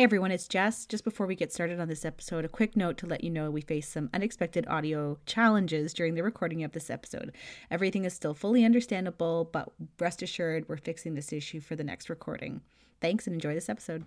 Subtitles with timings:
[0.00, 0.86] Hey everyone, it's Jess.
[0.86, 3.50] Just before we get started on this episode, a quick note to let you know
[3.50, 7.32] we faced some unexpected audio challenges during the recording of this episode.
[7.70, 12.08] Everything is still fully understandable, but rest assured we're fixing this issue for the next
[12.08, 12.62] recording.
[13.02, 14.06] Thanks and enjoy this episode.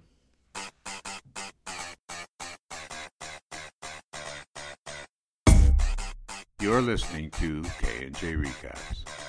[6.59, 9.22] You're listening to K&J Recaps.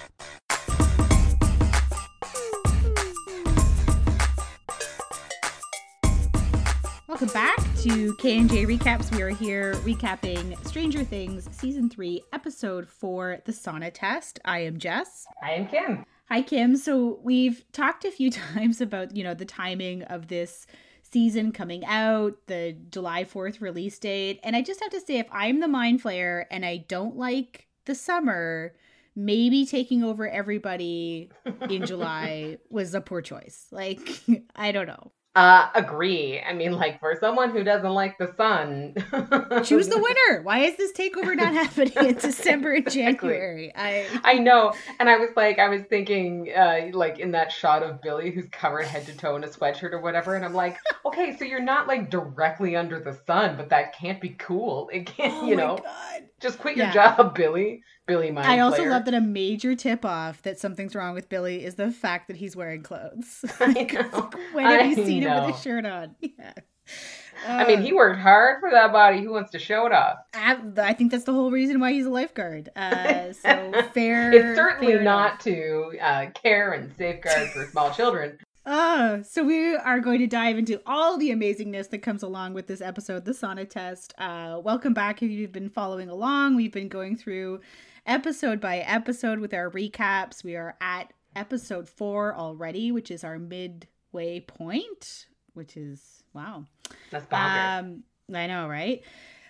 [7.15, 9.15] Welcome back to K&J Recaps.
[9.15, 14.41] We are here recapping Stranger Things Season 3, Episode 4, The Sauna Test.
[14.45, 15.25] I am Jess.
[15.41, 16.05] I am Kim.
[16.29, 16.75] Hi, Kim.
[16.75, 20.67] So we've talked a few times about, you know, the timing of this
[21.03, 24.41] season coming out, the July 4th release date.
[24.43, 27.69] And I just have to say, if I'm the Mind Flayer and I don't like
[27.85, 28.75] the summer,
[29.15, 31.31] maybe taking over everybody
[31.71, 33.69] in July was a poor choice.
[33.71, 34.01] Like,
[34.57, 35.13] I don't know.
[35.35, 36.41] Uh, agree.
[36.41, 38.95] I mean, like for someone who doesn't like the sun,
[39.65, 39.99] choose the
[40.29, 40.43] winner.
[40.45, 43.73] Why is this takeover not happening in December and January?
[43.75, 47.83] I I know, and I was like, I was thinking, uh, like in that shot
[47.83, 50.79] of Billy who's covered head to toe in a sweatshirt or whatever, and I'm like,
[51.05, 54.89] okay, so you're not like directly under the sun, but that can't be cool.
[54.93, 55.79] It can't, oh you know.
[55.79, 56.23] God.
[56.41, 57.83] Just quit your job, Billy.
[58.07, 58.91] Billy Mind I also player.
[58.91, 62.37] love that a major tip off that something's wrong with Billy is the fact that
[62.37, 63.45] he's wearing clothes.
[63.61, 64.31] I know.
[64.53, 65.39] when have I you seen know.
[65.39, 66.15] him with a shirt on?
[66.39, 66.53] Yeah.
[67.47, 69.23] I mean, he worked hard for that body.
[69.23, 70.19] Who wants to show it off?
[70.35, 72.69] I, I think that's the whole reason why he's a lifeguard.
[72.77, 74.33] Uh, so fair.
[74.33, 78.39] It's certainly fair not to uh, care and safeguard for small children.
[78.67, 82.67] Oh, so we are going to dive into all the amazingness that comes along with
[82.67, 84.15] this episode, the sauna test.
[84.17, 86.57] Uh, welcome back if you've been following along.
[86.57, 87.61] We've been going through
[88.07, 90.45] episode by episode with our recaps.
[90.45, 96.65] We are at episode four already, which is our midway point, which is wow.
[97.11, 97.79] That's bonkers.
[97.79, 98.05] Um,
[98.35, 99.03] I know, right?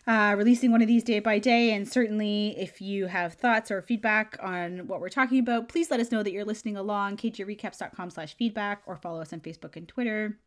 [0.07, 1.73] Uh, releasing one of these day by day.
[1.73, 6.01] And certainly, if you have thoughts or feedback on what we're talking about, please let
[6.01, 7.17] us know that you're listening along.
[7.17, 10.39] kjrecaps.com slash feedback or follow us on Facebook and Twitter.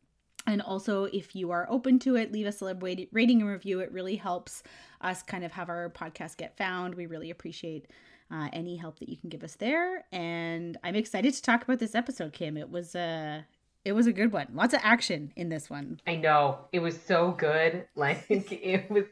[0.48, 3.82] And also, if you are open to it, leave us a rating and review.
[3.82, 4.64] It really helps
[5.02, 6.96] us kind of have our podcast get found.
[6.96, 7.88] We really appreciate
[8.32, 10.06] uh, any help that you can give us there.
[10.12, 12.58] And I'm excited to talk about this episode, Kim.
[12.58, 13.42] It was uh,
[13.88, 14.48] it was a good one.
[14.54, 16.02] Lots of action in this one.
[16.06, 17.86] I know it was so good.
[17.96, 19.06] Like it was,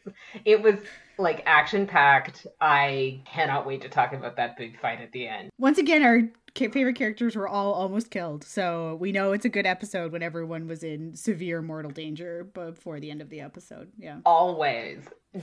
[0.43, 0.75] it was
[1.17, 2.45] like action packed.
[2.61, 5.49] I cannot wait to talk about that big fight at the end.
[5.57, 6.21] Once again, our
[6.55, 10.67] favorite characters were all almost killed, so we know it's a good episode when everyone
[10.67, 13.91] was in severe mortal danger before the end of the episode.
[13.97, 14.99] Yeah, always,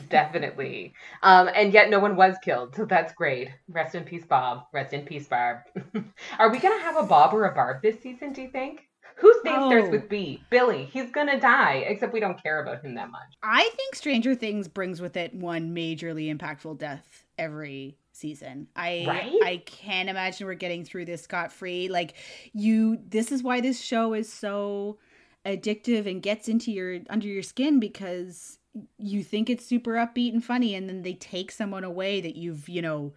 [0.08, 0.94] definitely.
[1.22, 3.48] um, and yet no one was killed, so that's great.
[3.68, 4.66] Rest in peace, Bob.
[4.72, 5.58] Rest in peace, Barb.
[6.38, 8.32] Are we gonna have a Bob or a Barb this season?
[8.32, 8.88] Do you think?
[9.22, 9.70] Whose name Oh.
[9.70, 10.42] starts with B?
[10.50, 10.84] Billy.
[10.92, 13.32] He's gonna die, except we don't care about him that much.
[13.42, 18.66] I think Stranger Things brings with it one majorly impactful death every season.
[18.74, 19.32] I Right?
[19.44, 21.88] I can't imagine we're getting through this scot free.
[21.88, 22.14] Like
[22.52, 24.98] you, this is why this show is so
[25.46, 28.58] addictive and gets into your under your skin because
[28.98, 32.68] you think it's super upbeat and funny, and then they take someone away that you've
[32.68, 33.12] you know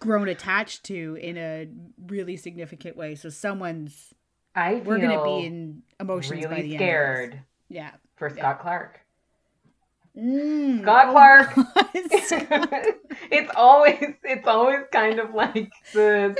[0.00, 1.68] grown attached to in a
[2.06, 3.14] really significant way.
[3.14, 4.12] So someone's
[4.56, 7.42] I we're gonna be in emotions by really the scared end.
[7.68, 7.90] Yeah.
[8.16, 9.00] for Scott Clarke.
[10.16, 11.56] Mm, Scott oh Clarke.
[13.30, 16.34] It's always it's always kind of like the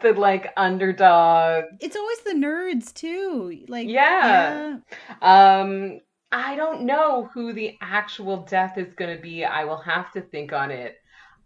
[0.00, 1.64] the like underdog.
[1.80, 3.64] it's always the nerds too.
[3.68, 4.78] Like Yeah.
[5.20, 6.00] Um
[6.32, 9.44] I don't know who the actual death is going to be.
[9.44, 10.96] I will have to think on it.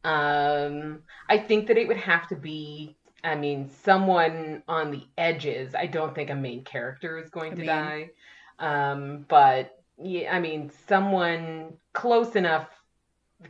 [0.05, 5.75] Um I think that it would have to be I mean someone on the edges.
[5.75, 8.11] I don't think a main character is going I to mean- die.
[8.59, 12.69] Um but yeah, I mean someone close enough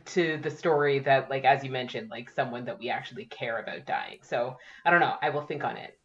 [0.05, 3.85] to the story that like as you mentioned like someone that we actually care about
[3.85, 5.97] dying so i don't know i will think on it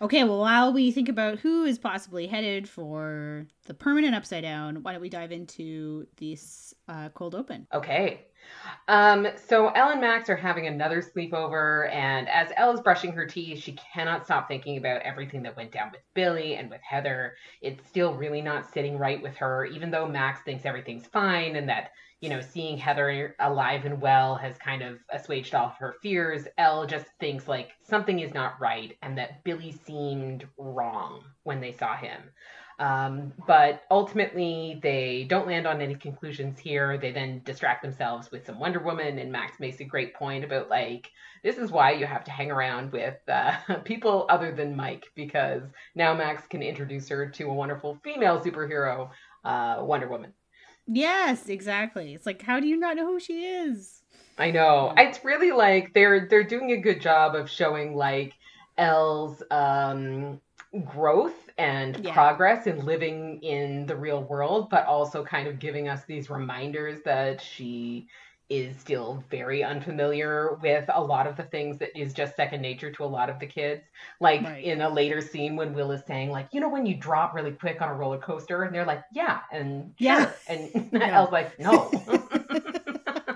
[0.00, 4.82] Okay, well, while we think about who is possibly headed for the permanent upside down,
[4.82, 7.68] why don't we dive into this uh, cold open?
[7.72, 8.24] okay
[8.88, 13.26] um so el and max are having another sleepover and as el is brushing her
[13.26, 17.34] teeth she cannot stop thinking about everything that went down with billy and with heather
[17.62, 21.68] it's still really not sitting right with her even though max thinks everything's fine and
[21.68, 21.90] that
[22.24, 26.48] you know, seeing Heather alive and well has kind of assuaged all of her fears.
[26.56, 31.72] El just thinks like something is not right and that Billy seemed wrong when they
[31.72, 32.22] saw him.
[32.78, 36.98] Um, but ultimately, they don't land on any conclusions here.
[36.98, 40.68] They then distract themselves with some Wonder Woman, and Max makes a great point about
[40.68, 41.10] like,
[41.42, 45.62] this is why you have to hang around with uh, people other than Mike, because
[45.94, 49.10] now Max can introduce her to a wonderful female superhero
[49.44, 50.32] uh, Wonder Woman.
[50.86, 52.14] Yes, exactly.
[52.14, 54.02] It's like, how do you not know who she is?
[54.36, 54.92] I know.
[54.96, 58.34] It's really like they're they're doing a good job of showing like
[58.76, 60.40] El's um,
[60.84, 62.12] growth and Yeah.
[62.12, 67.02] progress in living in the real world, but also kind of giving us these reminders
[67.02, 68.08] that she
[68.50, 72.90] is still very unfamiliar with a lot of the things that is just second nature
[72.92, 73.82] to a lot of the kids.
[74.20, 74.62] Like Right.
[74.62, 77.52] in a later scene when Will is saying, like, you know, when you drop really
[77.52, 80.26] quick on a roller coaster, and they're like, yeah, and Yeah.
[80.26, 80.34] sure.
[80.48, 81.22] and No.
[81.24, 81.90] was like, no,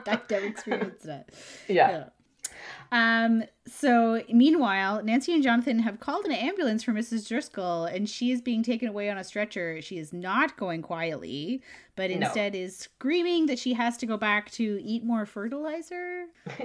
[0.07, 1.35] I've never experienced it.
[1.69, 2.09] yeah.
[2.93, 3.45] Um.
[3.67, 7.29] So meanwhile, Nancy and Jonathan have called an ambulance for Mrs.
[7.29, 9.83] Driscoll, and she is being taken away on a stretcher.
[9.83, 11.63] She is not going quietly,
[11.97, 12.17] but No.
[12.17, 16.25] instead is screaming that she has to go back to eat more fertilizer.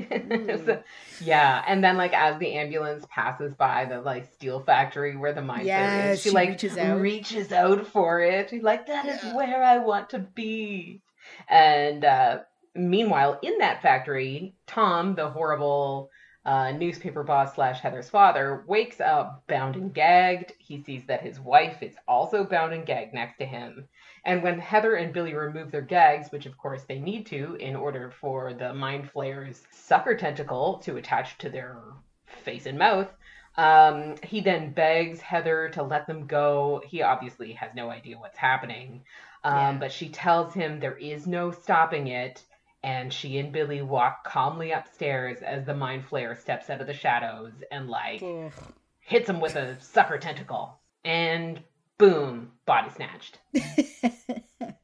[0.65, 0.81] So-
[1.21, 5.41] yeah, and then like as the ambulance passes by the like steel factory where the
[5.41, 7.01] mine Yes, is, she, she like reaches out.
[7.01, 8.49] reaches out for it.
[8.49, 9.35] She's like, "That is Yeah.
[9.35, 11.01] where I want to be."
[11.49, 12.39] And uh,
[12.75, 16.09] meanwhile, in that factory, Tom, the horrible
[16.45, 20.51] uh, newspaper boss slash Heather's father, wakes up bound and gagged.
[20.59, 23.87] He sees that his wife is also bound and gagged next to him.
[24.25, 27.75] And when Heather and Billy remove their gags, which of course they need to in
[27.75, 31.77] order for the mind flayer's sucker tentacle to attach to their
[32.25, 33.07] face and mouth,
[33.55, 36.81] um, he then begs Heather to let them go.
[36.85, 39.03] He obviously has no idea what's happening,
[39.43, 39.77] um, Yeah.
[39.79, 42.41] but she tells him there is no stopping it.
[42.83, 46.93] And she and Billy walk calmly upstairs as the mind flayer steps out of the
[46.93, 48.51] shadows and like Ugh.
[48.99, 50.79] hits him with a sucker tentacle.
[51.05, 51.61] And
[51.97, 53.39] boom, body snatched.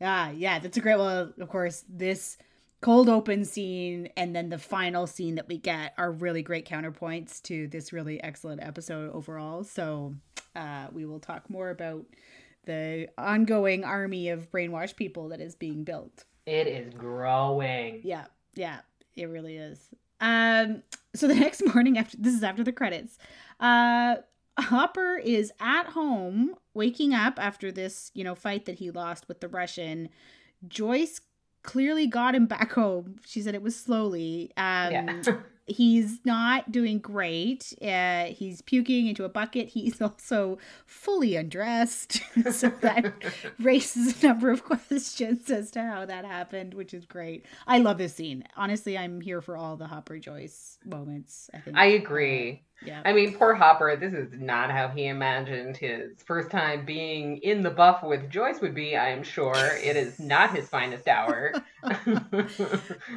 [0.00, 2.38] Ah, yeah, that's a great well, of course, this
[2.80, 7.42] cold open scene and then the final scene that we get are really great counterpoints
[7.42, 9.64] to this really excellent episode overall.
[9.64, 10.14] So
[10.54, 12.06] uh, we will talk more about
[12.64, 16.24] the ongoing army of brainwashed people that is being built.
[16.48, 18.00] It is growing.
[18.02, 18.24] Yeah,
[18.54, 18.78] yeah,
[19.16, 19.90] it really is.
[20.20, 20.82] Um,
[21.14, 23.18] so the next morning after this is after the credits,
[23.60, 24.16] uh,
[24.58, 29.40] Hopper is at home, waking up after this, you know, fight that he lost with
[29.40, 30.08] the Russian.
[30.66, 31.20] Joyce
[31.62, 33.16] clearly got him back home.
[33.26, 34.50] She said it was slowly.
[34.56, 35.22] Um, yeah.
[35.68, 37.72] he's not doing great.
[37.82, 39.68] Uh, he's puking into a bucket.
[39.68, 42.20] He's also fully undressed.
[42.52, 43.12] so that
[43.58, 47.46] raises a number of questions as to how that happened, which is great.
[47.66, 48.44] I love this scene.
[48.56, 51.50] Honestly, I'm here for all the Hopper Joyce moments.
[51.54, 51.76] I think.
[51.76, 52.62] I agree.
[52.84, 53.02] Yeah.
[53.04, 57.62] I mean, poor Hopper, this is not how he imagined his first time being in
[57.62, 59.56] the buff with Joyce would be, I am sure.
[59.56, 61.52] It is not his finest hour.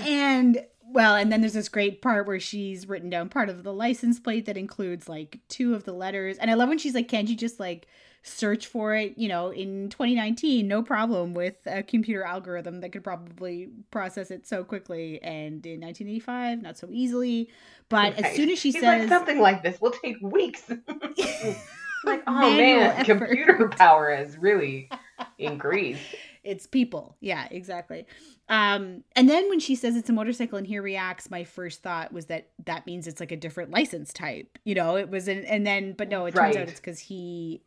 [0.02, 3.74] and well, and then there's this great part where she's written down part of the
[3.74, 6.38] license plate that includes like two of the letters.
[6.38, 7.88] And I love when she's like, "Can't you just like
[8.24, 13.04] search for it, you know, in 2019, no problem with a computer algorithm that could
[13.04, 17.50] probably process it so quickly and in 1985 not so easily."
[17.90, 20.70] But as soon as she He's says like, something like this will take weeks.
[22.04, 23.06] like, oh man, effort.
[23.06, 24.90] computer power is really
[25.38, 26.02] increased.
[26.44, 28.06] it's people yeah exactly
[28.52, 32.12] um and then when she says it's a motorcycle and he reacts my first thought
[32.14, 34.98] was that that means it's like a different license type you know?
[34.98, 37.64] It was an and then but no it turns out it's because he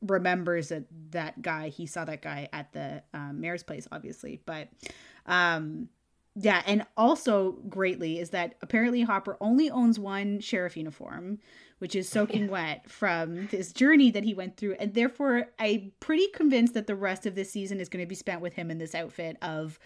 [0.00, 4.68] remembers that that guy he saw that guy at the um, mayor's place obviously but
[5.26, 5.88] um
[6.34, 11.38] yeah and also greatly is that apparently hopper only owns one sheriff uniform
[11.78, 16.26] which is soaking wet from this journey that he went through and therefore i'm pretty
[16.28, 18.78] convinced that the rest of this season is going to be spent with him in
[18.78, 19.78] this outfit of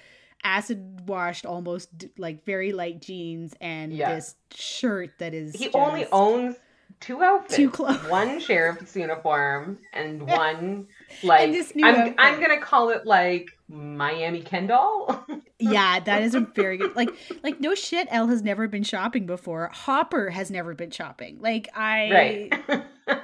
[0.45, 1.89] acid washed almost
[2.19, 4.15] like very light jeans and Yeah.
[4.15, 6.57] this shirt that is He only owns
[7.01, 7.57] two outfits.
[7.57, 8.03] Two clothes.
[8.09, 10.87] One sheriff's uniform and one
[11.23, 12.15] like this new I'm outfit.
[12.19, 15.25] I'm gonna call it like Miami Kendall.
[15.59, 17.09] yeah that is a very good like
[17.43, 21.67] like no shit el has never been shopping before hopper has never been shopping like
[21.75, 22.83] i right.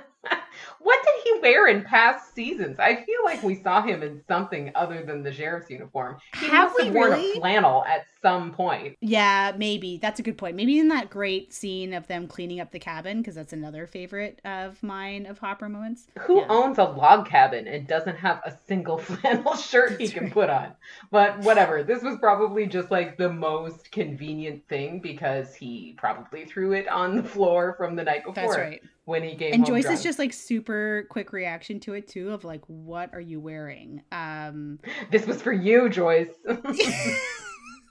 [0.80, 2.78] what did he wear in past seasons?
[2.78, 6.16] I feel like we saw him in something other than the sheriff's uniform.
[6.38, 7.32] He Have must have worn really?
[7.32, 8.96] a flannel at some point.
[9.00, 9.98] Yeah, maybe.
[10.00, 10.54] That's a good point.
[10.56, 14.40] Maybe in that great scene of them cleaning up the cabin, because that's another favorite
[14.44, 16.06] of mine of Hopper moments.
[16.20, 16.46] Who Yeah.
[16.48, 20.32] owns a log cabin and doesn't have a single flannel shirt he can right.
[20.32, 20.72] put on?
[21.10, 21.82] But whatever.
[21.82, 27.16] This was probably just like the most convenient thing because he probably threw it on
[27.16, 28.82] the floor from the night before That's right.
[29.04, 29.98] when he came And home Joyce drunk.
[29.98, 34.02] is just like super quick reaction to it too, of like, what are you wearing?
[34.12, 34.78] Um
[35.10, 36.28] This was for you, Joyce.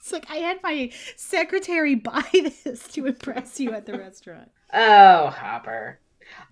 [0.03, 4.49] It's like I had my secretary buy this to impress you at the restaurant.
[4.73, 5.99] oh, Hopper.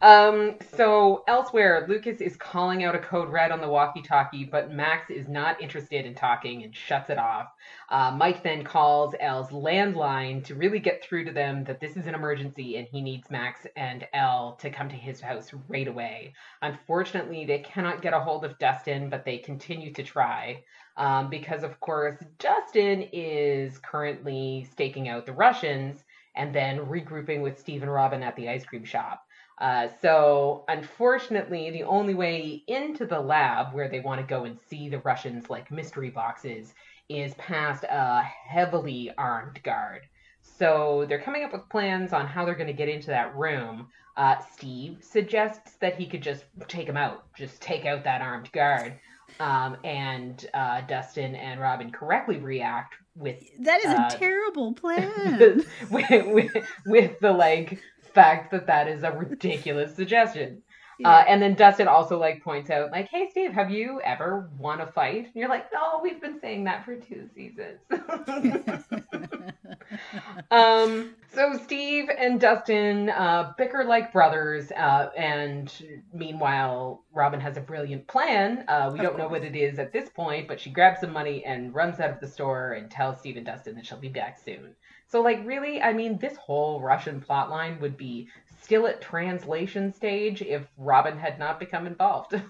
[0.01, 5.09] Um, so elsewhere, Lucas is calling out a code red on the walkie-talkie, but Max
[5.09, 7.48] is not interested in talking and shuts it off.
[7.89, 12.07] Uh, Mike then calls El's landline to really get through to them that this is
[12.07, 16.33] an emergency and he needs Max and El to come to his house right away.
[16.62, 20.63] Unfortunately, they cannot get a hold of Dustin, but they continue to try.
[20.95, 26.03] Um, because, of course, Dustin is currently staking out the Russians
[26.36, 29.25] and then regrouping with Steve and Robin at the ice cream shop.
[29.60, 34.58] Uh, so, unfortunately, the only way into the lab where they want to go and
[34.70, 36.74] see the Russians like mystery boxes
[37.10, 40.04] is past a heavily armed guard.
[40.42, 43.88] So, they're coming up with plans on how they're going to get into that room.
[44.16, 48.51] Uh, Steve suggests that he could just take him out, just take out that armed
[48.54, 49.00] guard.
[49.39, 55.63] Um, and uh, Dustin and Robin correctly react with that is uh, a terrible plan.
[55.89, 57.80] with, with, with the like
[58.13, 60.62] fact that that is a ridiculous suggestion.
[61.06, 64.82] Uh, and then Dustin also like points out like, "Hey Steve, have you ever won
[64.82, 67.80] a fight?" And you're like, "No, we've been saying that for two seasons."
[70.51, 75.71] um, so Steve and Dustin uh, bicker like brothers, uh, and
[76.13, 78.65] meanwhile, Robin has a brilliant plan.
[78.67, 81.13] Uh, we Of don't know what it is at this point, but she grabs some
[81.13, 84.09] money and runs out of the store and tells Steve and Dustin that she'll be
[84.09, 84.75] back soon.
[85.07, 88.29] So, like, really, I mean, this whole Russian plotline would be
[88.62, 92.39] still at translation stage if Robin had not become involved.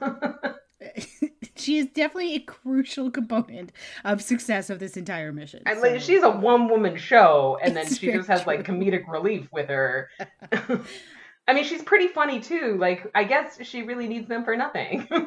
[1.59, 3.71] she is definitely a crucial component
[4.05, 5.63] of success of this entire mission.
[5.65, 8.63] And so- like, she's a one woman show, and then It's she just has like
[8.63, 10.09] comedic relief with her.
[11.49, 12.77] I mean, she's pretty funny too.
[12.77, 15.07] Like, I guess she really needs them for nothing.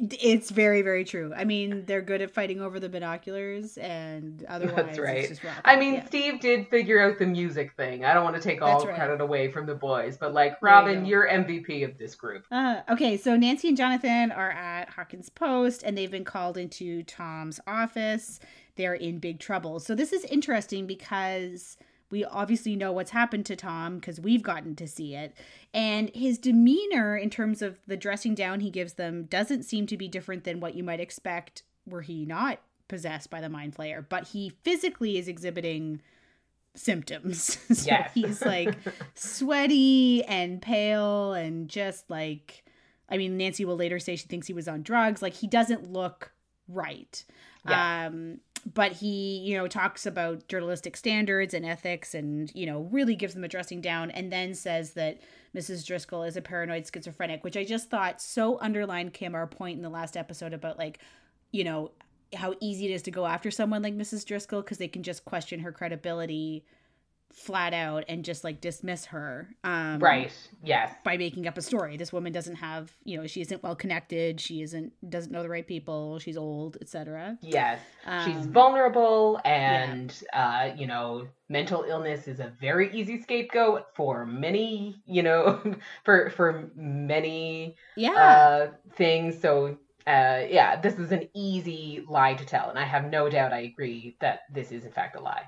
[0.00, 1.32] It's very, very true.
[1.34, 5.40] I mean, they're good at fighting over the binoculars, and otherwise, that's right.
[5.64, 6.04] I mean, Yeah.
[6.04, 8.04] Steve did figure out the music thing.
[8.04, 10.70] I don't want to take all That's credit away from the boys, but like, There
[10.70, 12.44] you Robin, you're MVP of this group.
[12.50, 17.02] Uh, okay, so Nancy and Jonathan are at Hawkins Post and they've been called into
[17.04, 18.40] Tom's office.
[18.76, 19.80] They're in big trouble.
[19.80, 21.78] So this is interesting because
[22.10, 25.34] we obviously know what's happened to Tom because we've gotten to see it.
[25.74, 29.96] And his demeanor in terms of the dressing down he gives them doesn't seem to
[29.96, 34.04] be different than what you might expect were he not possessed by the mind flayer,
[34.08, 36.00] but he physically is exhibiting
[36.74, 37.58] symptoms.
[37.78, 38.10] so Yes.
[38.14, 38.74] he's like
[39.14, 42.64] sweaty and pale and just like
[43.10, 45.22] I mean Nancy will later say she thinks he was on drugs.
[45.22, 46.32] Like he doesn't look
[46.68, 47.22] right.
[47.68, 48.06] Yeah.
[48.06, 48.40] Um
[48.74, 53.34] but he, you know, talks about journalistic standards and ethics and, you know, really gives
[53.34, 55.18] them a dressing down and then says that
[55.54, 55.86] Mrs.
[55.86, 59.82] Driscoll is a paranoid schizophrenic, which I just thought so underlined Kim our point in
[59.82, 60.98] the last episode about like,
[61.52, 61.92] you know,
[62.34, 64.24] how easy it is to go after someone like Mrs.
[64.24, 66.64] Driscoll because they can just question her credibility
[67.38, 69.48] flat out and just like dismiss her.
[69.64, 70.32] Um, Right.
[70.62, 70.92] Yes.
[71.04, 71.96] by making up a story.
[71.96, 74.40] This woman doesn't have, you know, she isn't well connected.
[74.40, 76.18] She isn't doesn't know the right people.
[76.18, 77.38] She's old, etc.
[77.42, 77.80] Yes.
[78.24, 84.26] She's Um, vulnerable and uh, you know, mental illness is a very easy scapegoat for
[84.26, 85.60] many, you know,
[86.04, 89.40] for for many Yeah, uh things.
[89.40, 93.52] So uh yeah, this is an easy lie to tell, and I have no doubt
[93.52, 95.44] I agree that this is in fact a lie.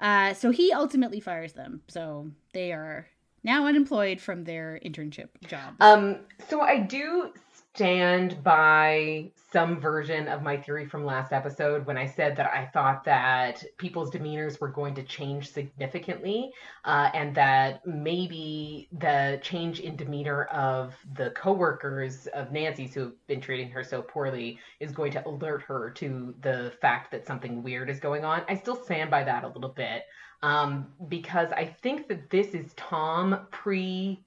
[0.00, 1.82] Uh, so he ultimately fires them.
[1.88, 3.08] So they are
[3.44, 5.74] now unemployed from their internship job.
[5.80, 7.32] Um, so I do
[7.74, 12.66] stand by some version of my theory from last episode when I said that I
[12.66, 16.52] thought that people's demeanors were going to change significantly,
[16.84, 23.26] uh, and that maybe the change in demeanor of the coworkers of Nancy's who have
[23.26, 27.62] been treating her so poorly is going to alert her to the fact that something
[27.62, 28.42] weird is going on.
[28.48, 30.04] I still stand by that a little bit
[30.42, 34.22] um, because I think that this is Tom pre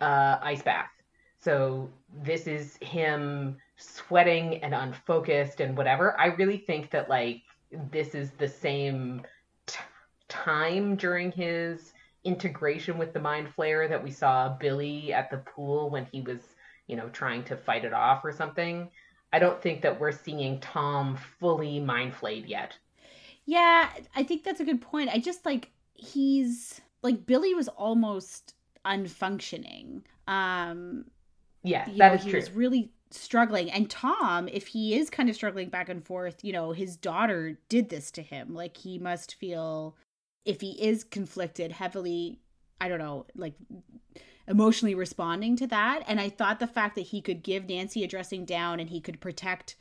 [0.00, 0.90] uh, ice bath.
[1.40, 6.18] So this is him sweating and unfocused and whatever.
[6.18, 7.42] I really think that like
[7.90, 9.22] this is the same
[9.66, 9.78] t-
[10.28, 11.92] time during his
[12.24, 16.40] integration with the mind flayer that we saw Billy at the pool when he was,
[16.86, 18.90] you know, trying to fight it off or something.
[19.32, 22.76] I don't think that we're seeing Tom fully mind flayed yet.
[23.44, 25.10] yeah, I think that's a good point.
[25.10, 30.02] I just like he's like Billy was almost unfunctioning.
[30.26, 31.06] Um,
[31.86, 32.40] You that know, is he true.
[32.40, 33.70] was really struggling.
[33.70, 37.58] And tom if he is kind of struggling back and forth you know his daughter
[37.68, 38.54] did this to him.
[38.54, 39.96] Like he must feel
[40.44, 42.40] if he is conflicted heavily
[42.80, 43.54] i don't know like
[44.46, 46.02] emotionally responding to that.
[46.06, 49.00] And i thought the fact that he could give nancy a dressing down and he
[49.00, 49.76] could protect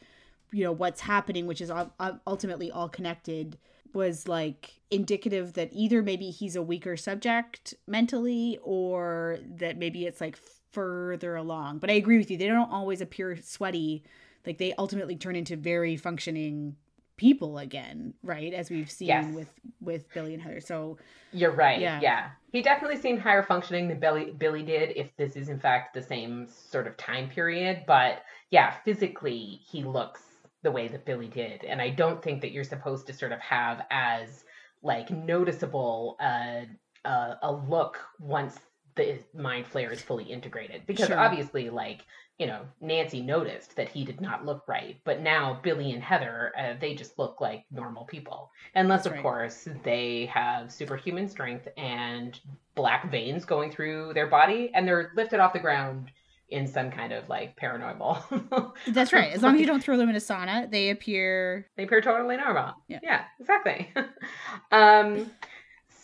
[0.52, 3.58] you know what's happening which is ul- ul- ultimately all connected
[3.94, 10.22] was like indicative that either maybe he's a weaker subject mentally or that maybe it's
[10.22, 10.38] like
[10.72, 11.80] further along.
[11.80, 12.38] But I agree with you.
[12.38, 14.04] They don't always appear sweaty.
[14.46, 16.76] Like they ultimately turn into very functioning
[17.18, 18.54] people again, right?
[18.54, 19.34] As we've seen yes.
[19.34, 19.50] with
[19.82, 20.62] with Billy and Heather.
[20.62, 20.98] So
[21.34, 21.80] you're right.
[21.82, 22.00] Yeah.
[22.02, 22.30] yeah.
[22.52, 26.02] He definitely seemed higher functioning than Billy Billy did if this is in fact the
[26.02, 30.22] same sort of time period, but yeah, physically he looks
[30.64, 31.64] the way that Billy did.
[31.66, 34.46] And I don't think that you're supposed to sort of have as
[34.84, 36.62] like noticeable uh,
[37.04, 38.60] uh, a look once
[38.98, 41.20] the mind flayer is fully integrated because sure.
[41.20, 42.02] obviously like
[42.38, 46.54] you know, Nancy noticed that he did not look right, but now Billy and Heather,
[46.58, 48.52] uh, they just look like normal people.
[48.76, 49.22] Unless, That's of right.
[49.24, 52.40] course, they have superhuman strength and
[52.76, 56.12] black veins going through their body and they're lifted off the ground
[56.50, 58.74] in some kind of like paranormal.
[58.88, 59.34] That's right.
[59.34, 61.68] As long as you don't throw them in a sauna, they appear.
[61.76, 62.76] They appear totally normal.
[62.88, 63.92] Yeah, yeah exactly.
[64.72, 65.32] um,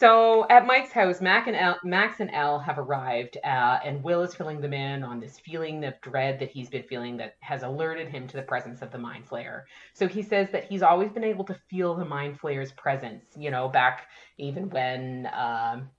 [0.04, 4.22] so at Mike's house, Mac and El, Max and El have arrived, uh, and Will
[4.22, 7.64] is filling them in on this feeling of dread that he's been feeling that has
[7.64, 9.62] alerted him to the presence of the Mind Flayer.
[9.94, 13.50] So he says that he's always been able to feel the Mind Flayer's presence, you
[13.50, 14.08] know, back
[14.38, 15.90] even when um,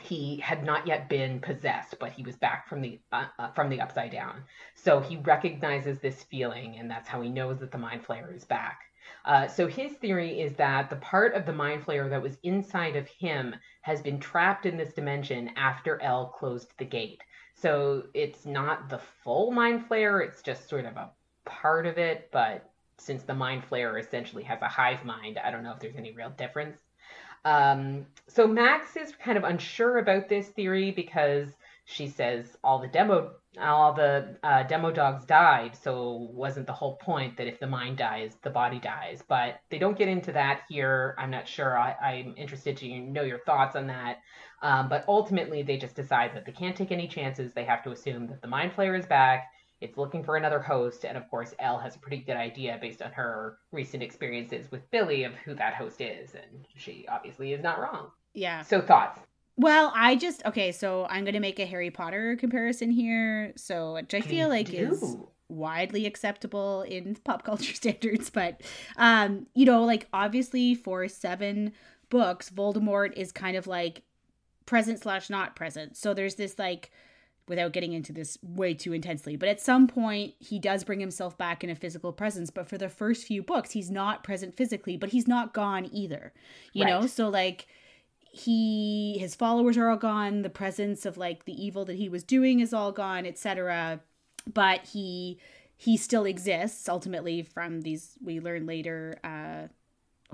[0.00, 3.68] he had not yet been possessed, but he was back from the uh, uh, from
[3.68, 4.44] the upside down.
[4.76, 8.44] So he recognizes this feeling, and that's how he knows that the Mind Flayer is
[8.44, 8.82] back.
[9.24, 12.96] Uh, so his theory is that the part of the mind flayer that was inside
[12.96, 17.22] of him has been trapped in this dimension after El closed the gate.
[17.54, 21.10] So it's not the full mind flayer, it's just sort of a
[21.44, 25.62] part of it, but since the mind flayer essentially has a hive mind, I don't
[25.62, 26.78] know if there's any real difference.
[27.44, 31.48] Um, so Max is kind of unsure about this theory because
[31.84, 36.96] she says all the demo all the uh, demo dogs died so wasn't the whole
[36.96, 39.22] point that if the mind dies the body dies.
[39.26, 41.14] But they don't get into that here.
[41.18, 41.78] I'm not sure.
[41.78, 44.18] I, am interested to know your thoughts on that.
[44.62, 47.52] Um, but ultimately they just decide that they can't take any chances.
[47.52, 49.50] They have to assume that the mind flayer is back.
[49.80, 51.04] It's looking for another host.
[51.04, 54.90] And of course el has a pretty good idea based on her recent experiences with
[54.90, 56.34] billy of who that host is.
[56.34, 58.10] And she obviously is not wrong.
[58.32, 58.62] Yeah.
[58.62, 59.20] So thoughts
[59.56, 63.52] well, I just okay, so I'm gonna make a Harry Potter comparison here.
[63.56, 64.92] So which I feel like do.
[64.92, 65.16] is
[65.48, 68.60] widely acceptable in pop culture standards, but
[68.96, 71.72] um, you know, like obviously for seven
[72.10, 74.02] books, Voldemort is kind of like
[74.66, 75.96] present slash not present.
[75.96, 76.90] So there's this like
[77.46, 81.36] without getting into this way too intensely, but at some point he does bring himself
[81.36, 82.50] back in a physical presence.
[82.50, 86.32] But for the first few books, he's not present physically, but he's not gone either.
[86.72, 86.90] You right.
[86.90, 87.66] know, so like
[88.34, 90.42] he his followers are all gone.
[90.42, 94.00] The presence of like the evil that he was doing is all gone etc
[94.52, 95.38] but he
[95.76, 99.68] he still exists ultimately from these we learn later uh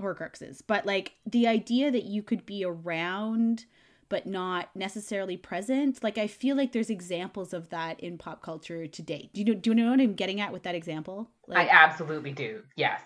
[0.01, 0.61] horcruxes.
[0.65, 3.65] But like the idea that you could be around
[4.09, 8.87] but not necessarily present like i feel like there's examples of that in pop culture
[8.87, 9.29] today.
[9.33, 11.29] Do you know do you know what i'm getting at with that example?
[11.47, 12.63] Like, i absolutely do.
[12.75, 13.01] Yes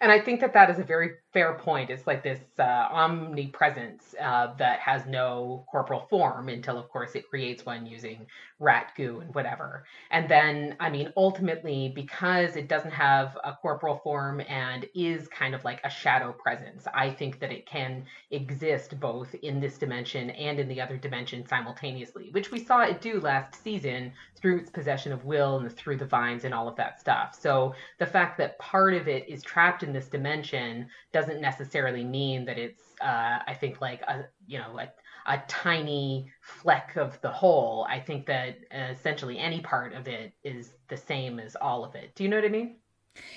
[0.00, 1.90] and I think that that is a very fair point.
[1.90, 7.28] It's like this uh, omnipresence uh, that has no corporal form until, of course, it
[7.28, 8.26] creates one using
[8.60, 9.84] rat goo and whatever.
[10.10, 15.54] And then, I mean, ultimately, because it doesn't have a corporal form and is kind
[15.54, 20.30] of like a shadow presence, I think that it can exist both in this dimension
[20.30, 24.70] and in the other dimension simultaneously, which we saw it do last season through its
[24.70, 27.36] possession of will and through the vines and all of that stuff.
[27.38, 32.44] So the fact that part of it is trapped in this dimension doesn't necessarily mean
[32.44, 34.88] that it's, uh, I think, like a, you know, a,
[35.26, 37.86] a tiny fleck of the whole.
[37.88, 42.14] I think that essentially any part of it is the same as all of it.
[42.14, 42.76] Do you know what I mean?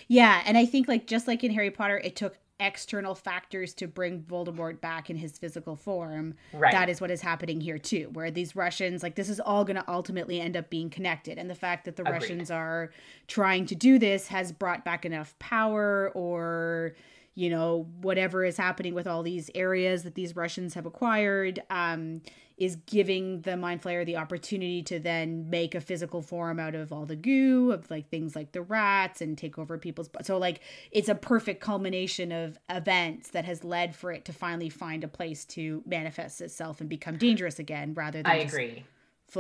[0.08, 3.88] Yeah, and I think like just like in Harry Potter, it took external factors to
[3.88, 6.36] bring Voldemort back in his physical form.
[6.54, 6.72] Right.
[6.72, 9.76] That is what is happening here too, where these Russians, like this is all going
[9.76, 11.38] to ultimately end up being connected.
[11.38, 12.14] And the fact that the Agreed.
[12.14, 12.92] Russians are
[13.28, 16.96] trying to do this has brought back enough power or
[17.36, 22.22] you know whatever is happening with all these areas that these Russians have acquired um,
[22.58, 26.92] is giving the mind flayer the opportunity to then make a physical form out of
[26.92, 30.60] all the goo of like things like the rats and take over people's so like
[30.92, 35.08] it's a perfect culmination of events that has led for it to finally find a
[35.08, 38.86] place to manifest itself and become dangerous again rather than I agree.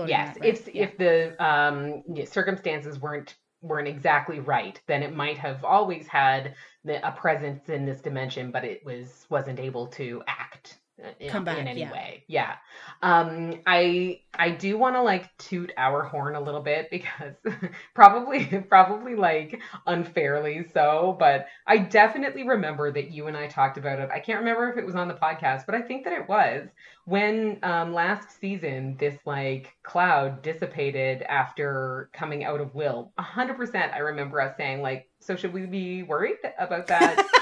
[0.08, 0.84] Yes, if yeah.
[0.84, 7.06] if the um, circumstances weren't weren't exactly right, then it might have always had the,
[7.08, 10.41] a presence in this dimension, but it was wasn't able to act
[11.20, 11.92] in, Come back, in any yeah.
[11.92, 12.24] way.
[12.28, 12.56] Yeah.
[13.02, 17.34] Um, I I do want to like toot our horn a little bit because
[17.94, 24.00] probably probably like unfairly so, but I definitely remember that you and I talked about
[24.00, 24.10] it.
[24.14, 26.68] I can't remember if it was on the podcast, but I think that it was
[27.06, 33.12] when um last season this like cloud dissipated after coming out of Will.
[33.18, 37.26] A hundred percent I remember us saying like, so should we be worried about that?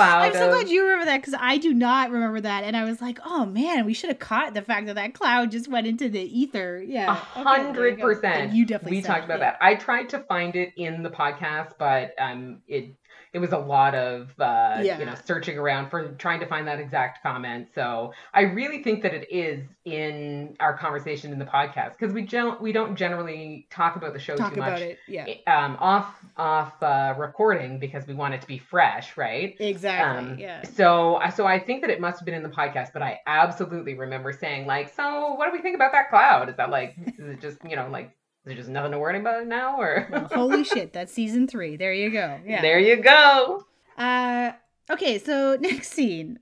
[0.00, 2.76] cloud I'm so of- glad you remember that because I do not remember that, and
[2.76, 5.68] I was like, "Oh man, we should have caught the fact that that cloud just
[5.68, 8.02] went into the ether." Yeah, Okay, hundred go.
[8.02, 8.52] percent.
[8.52, 9.58] You definitely We talked about that.
[9.60, 12.94] I tried to find it in the podcast, but um, it
[13.32, 14.98] it was a lot of uh, Yeah.
[14.98, 17.68] you know searching around for trying to find that exact comment.
[17.74, 22.22] So I really think that it is in our conversation in the podcast because we
[22.22, 24.98] don't we don't generally talk about the show Talk too much it.
[25.06, 29.56] Yeah, um, off off uh, recording because we want it to be fresh, right?
[29.60, 30.32] exactly.
[30.32, 30.62] Um, yeah.
[30.64, 33.94] So, so I think that it must have been in the podcast, but I absolutely
[33.94, 36.48] remember saying like, "So, what do we think about that cloud?
[36.48, 38.10] Is that like, is it just you know like,
[38.50, 41.76] is it just nothing to worry about now, or Well, holy shit, that's season three.
[41.76, 42.40] There you go.
[42.44, 42.60] Yeah.
[42.62, 44.52] there you go." Uh,
[44.90, 46.38] okay, so next scene.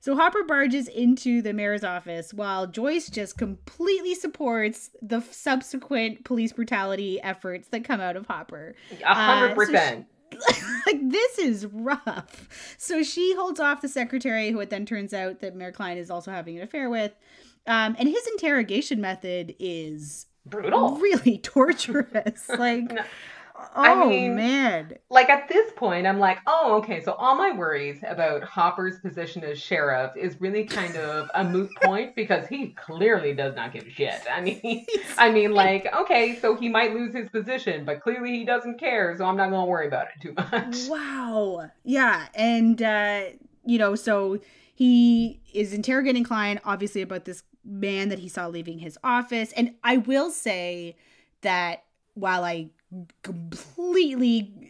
[0.00, 6.52] So Hopper barges into the mayor's office while Joyce just completely supports the subsequent police
[6.52, 8.74] brutality efforts that come out of Hopper.
[9.02, 10.06] A hundred so percent.
[10.86, 12.76] like this is rough.
[12.76, 16.10] So she holds off the secretary, who it then turns out that Mayor Kline is
[16.10, 17.12] also having an affair with.
[17.66, 20.96] Um, and his interrogation method is Brutal.
[20.96, 22.48] really torturous.
[22.58, 23.02] like, No,
[23.76, 27.02] oh I mean- man, Like at this point, I'm like, oh, okay.
[27.02, 31.70] So all my worries about Hopper's position as sheriff is really kind of a moot
[31.82, 34.20] point because he clearly does not give a shit.
[34.30, 34.84] I mean,
[35.16, 39.14] I mean, like, okay, so he might lose his position, but clearly he doesn't care,
[39.16, 40.88] so I'm not gonna worry about it too much.
[40.88, 41.70] Wow.
[41.84, 42.26] Yeah.
[42.34, 43.22] And, uh,
[43.64, 44.40] you know, so
[44.74, 49.52] he is interrogating Kline, obviously, about this man that he saw leaving his office.
[49.52, 50.96] And I will say
[51.42, 52.68] that while I
[53.22, 54.63] completely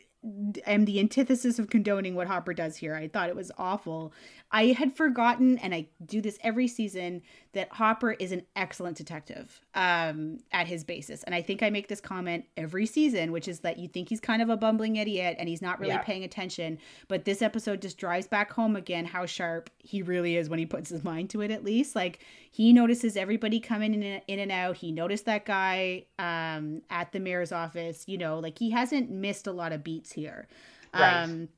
[0.67, 4.13] am the antithesis of condoning what Hopper does here, I thought it was awful.
[4.51, 7.23] I had forgotten, and I do this every season,
[7.55, 11.25] that Hopper is an excellent detective um, at his basis.
[11.25, 14.21] And I think I make this comment every season, which is that you think he's
[14.21, 16.03] kind of a bumbling idiot and he's not really Yeah.
[16.03, 16.79] paying attention.
[17.09, 20.67] But this episode just drives back home again how sharp he really is when he
[20.67, 21.97] puts his mind to it, at least.
[21.97, 24.77] Like he notices everybody coming in and, in and out.
[24.77, 28.05] He noticed that guy um, at the mayor's office.
[28.07, 30.49] You know, like he hasn't missed a lot of beats here.
[30.95, 31.23] Right.
[31.23, 31.49] Um,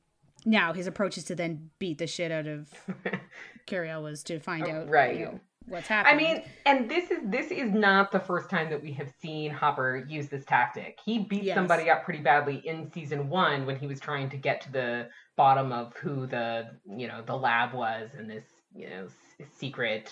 [0.45, 2.69] now his approach is to then beat the shit out of
[3.65, 5.17] Cary Elwes to find Oh, out right.
[5.17, 6.25] you know, what's happening.
[6.27, 9.51] I mean, and this is this is not the first time that we have seen
[9.51, 10.99] Hopper use this tactic.
[11.03, 11.55] He beat Yes.
[11.55, 15.09] somebody up pretty badly in season one when he was trying to get to the
[15.35, 20.11] bottom of who the you know the lab was and this you know s- secret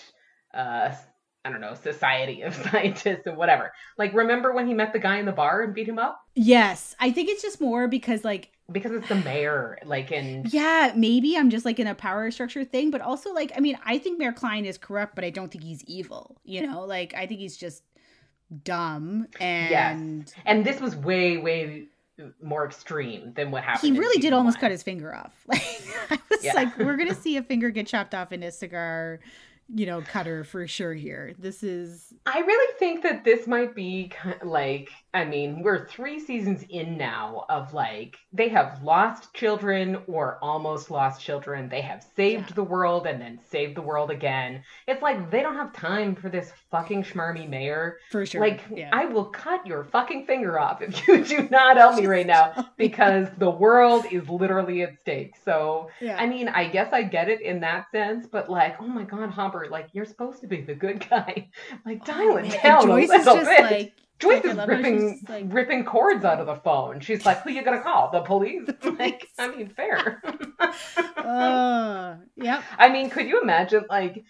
[0.54, 0.94] uh
[1.46, 3.72] I don't know society of scientists and whatever.
[3.98, 6.96] Like, remember when he met the guy in the bar and beat him up yes,
[7.00, 9.78] I think it's just more because like because it's the mayor.
[9.86, 13.52] Like, and yeah, maybe I'm just like in a power structure thing, but also like
[13.56, 16.36] I mean, I think Mayor Kline is corrupt, but I don't think he's evil.
[16.44, 17.84] You know, like I think he's just
[18.64, 21.88] dumb and and this was way way
[22.42, 23.94] more extreme than what happened.
[23.94, 24.62] he really did almost one.
[24.62, 25.34] cut his finger off.
[25.48, 25.62] Like
[26.10, 26.54] I was Yeah.
[26.54, 29.20] like, we're gonna see a finger get chopped off in a cigar,
[29.74, 30.94] you know, cutter for sure.
[30.94, 34.12] Here, this is I really think that this might be
[34.44, 40.38] like, I mean, we're three seasons in now of like, they have lost children or
[40.42, 41.70] almost lost children.
[41.70, 42.56] They have saved Yeah.
[42.56, 44.62] the world and then saved the world again.
[44.88, 47.98] It's like they don't have time for this fucking schmarmy mayor.
[48.12, 48.42] for sure.
[48.42, 48.90] Like, yeah.
[48.92, 52.72] I will cut your fucking finger off if you do not help me right now
[52.78, 55.36] because the world is literally at stake.
[55.46, 56.18] So, yeah.
[56.20, 59.30] I mean, I guess I get it in that sense, but like, oh my God,
[59.30, 61.50] Hopper, like you're supposed to be the good guy.
[61.86, 63.62] Like, oh, dial it Man, down Joyce a is little just bit.
[63.62, 67.00] like Joyce is love how she's ripping like- ripping cords out of the phone.
[67.02, 68.12] She's like, "Who are you gonna call?
[68.12, 70.22] The police?" like, I mean, fair.
[71.18, 72.64] Uh, yep.
[72.78, 74.24] I mean, could you imagine like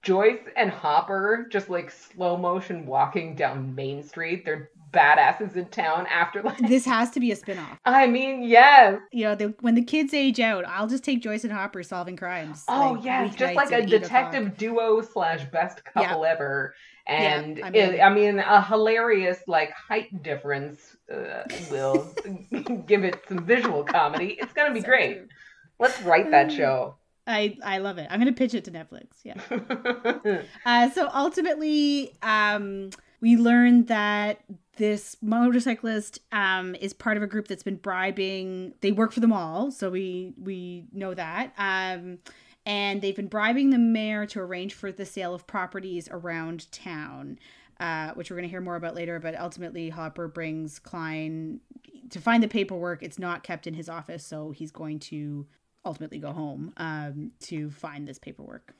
[0.00, 4.44] Joyce and Hopper just like slow motion walking down Main Street?
[4.46, 6.58] They're badasses in town after like.
[6.58, 7.78] This has to be a spin-off.
[7.84, 9.00] I mean, yes.
[9.12, 12.16] You know, the, when the kids age out, I'll just take Joyce and Hopper solving
[12.16, 12.64] crimes.
[12.68, 14.58] Oh like, yes, just like a detective o'clock.
[14.58, 16.74] duo slash best couple ever,
[17.06, 22.14] and I I mean- mean, I mean a hilarious like height difference uh, will
[22.86, 24.36] give it some visual comedy.
[24.40, 25.14] It's gonna be So great.
[25.16, 25.28] true.
[25.80, 26.96] Let's write that show.
[27.26, 28.06] I I love it.
[28.10, 29.06] I'm gonna pitch it to Netflix.
[29.24, 29.40] Yeah.
[30.66, 32.90] Uh, so ultimately, um,
[33.22, 34.40] we learned that
[34.76, 38.74] this motorcyclist um, is part of a group that's been bribing.
[38.80, 41.54] They work for them all, so we we know that.
[41.56, 42.18] Um,
[42.66, 47.38] and they've been bribing the mayor to arrange for the sale of properties around town.
[47.80, 51.58] Uh, which we're going to hear more about later, but ultimately Hopper brings Kline
[52.10, 53.02] to find the paperwork.
[53.02, 55.46] It's not kept in his office, so he's going to
[55.84, 58.74] ultimately go home um, to find this paperwork.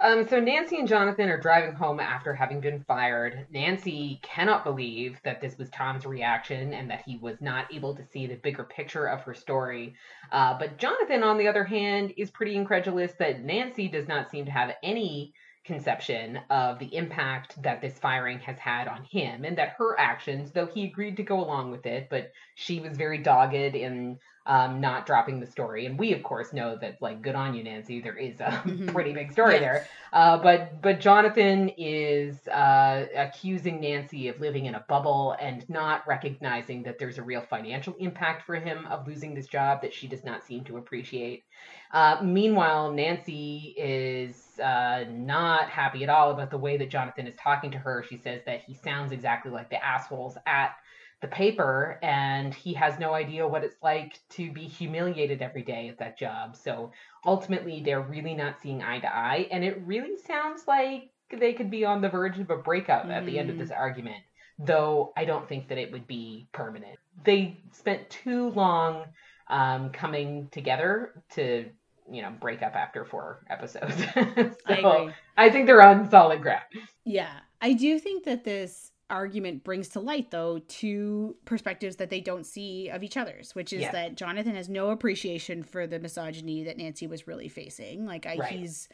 [0.00, 3.46] Um, so Nancy and Jonathan are driving home after having been fired.
[3.50, 8.04] Nancy cannot believe that this was Tom's reaction and that he was not able to
[8.12, 9.94] see the bigger picture of her story.
[10.32, 14.44] Uh, but Jonathan, on the other hand, is pretty incredulous that Nancy does not seem
[14.46, 15.32] to have any
[15.66, 20.52] conception of the impact that this firing has had on him and that her actions,
[20.52, 24.80] though he agreed to go along with it, but she was very dogged in um,
[24.80, 25.86] not dropping the story.
[25.86, 28.00] And we, of course, know that, like, good on you, Nancy.
[28.00, 28.86] There is a mm-hmm.
[28.94, 29.60] pretty big story yes.
[29.60, 29.88] there.
[30.12, 36.06] Uh, but but Jonathan is uh, accusing Nancy of living in a bubble and not
[36.06, 40.06] recognizing that there's a real financial impact for him of losing this job that she
[40.06, 41.44] does not seem to appreciate.
[41.92, 47.34] Uh, meanwhile, Nancy is uh, not happy at all about the way that Jonathan is
[47.36, 48.04] talking to her.
[48.08, 50.76] She says that he sounds exactly like the assholes at
[51.22, 55.88] the paper and he has no idea what it's like to be humiliated every day
[55.88, 56.56] at that job.
[56.56, 56.92] So
[57.24, 59.48] ultimately, they're really not seeing eye to eye.
[59.50, 63.12] And it really sounds like they could be on the verge of a breakup mm.
[63.12, 63.78] at the end of this mm.
[63.78, 64.22] argument,
[64.58, 66.98] though I don't think that it would be permanent.
[67.24, 69.04] They spent too long
[69.48, 71.66] um, coming together to
[72.10, 73.94] you know break up after four episodes.
[74.14, 76.64] so I, I think they're on solid ground.
[77.04, 82.20] Yeah, I do think that this argument brings to light though two perspectives that they
[82.20, 83.92] don't see of each other's which is yeah.
[83.92, 88.36] that jonathan has no appreciation for the misogyny that nancy was really facing like I,
[88.36, 88.50] right.
[88.50, 88.88] he's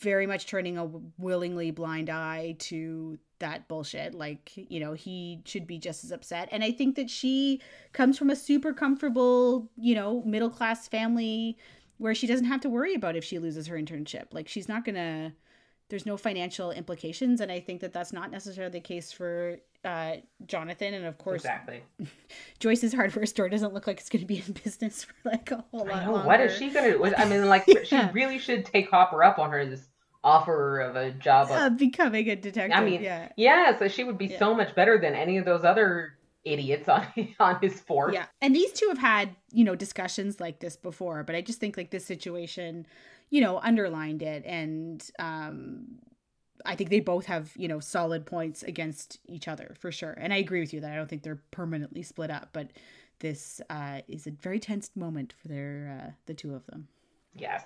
[0.00, 5.66] very much turning a willingly blind eye to that bullshit like you know he should
[5.66, 7.60] be just as upset and i think that she
[7.92, 11.56] comes from a super comfortable you know middle class family
[11.96, 14.84] where she doesn't have to worry about if she loses her internship like she's not
[14.84, 15.32] gonna
[15.88, 20.16] there's no financial implications and i think that that's not necessarily the case for uh,
[20.46, 21.82] jonathan and of course exactly
[22.58, 25.64] joyce's hardware store doesn't look like it's going to be in business for like a
[25.70, 26.26] whole lot I know, longer.
[26.26, 28.08] what is she going to i mean like yeah.
[28.08, 29.88] she really should take hopper up on her this
[30.24, 34.02] offer of a job of uh, becoming a detective i mean yeah yeah so she
[34.02, 34.38] would be yeah.
[34.38, 37.06] so much better than any of those other idiots on
[37.40, 38.14] on his force.
[38.14, 38.26] Yeah.
[38.40, 41.76] And these two have had, you know, discussions like this before, but I just think
[41.76, 42.86] like this situation
[43.30, 44.44] you know, underlined it.
[44.46, 45.98] And um,
[46.64, 50.12] I think they both have, you know, solid points against each other for sure.
[50.12, 52.68] And I agree with you that I don't think they're permanently split up, but
[53.20, 56.88] this uh, is a very tense moment for their uh, the two of them.
[57.34, 57.64] Yes.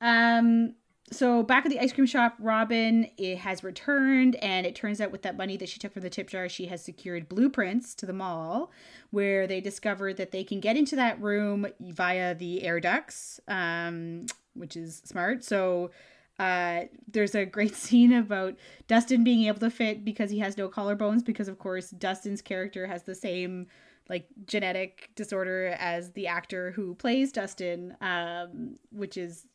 [0.00, 0.74] Um.
[1.10, 5.10] So back at the ice cream shop, Robin it has returned, and it turns out
[5.10, 8.06] with that money that she took from the tip jar, she has secured blueprints to
[8.06, 8.70] the mall,
[9.10, 13.40] where they discover that they can get into that room via the air ducts.
[13.48, 14.26] Um,
[14.58, 15.44] which is smart.
[15.44, 15.90] So
[16.38, 20.68] uh, there's a great scene about Dustin being able to fit because he has no
[20.68, 23.66] collarbones because of course Dustin's character has the same
[24.08, 29.46] like genetic disorder as the actor who plays Dustin, um, which is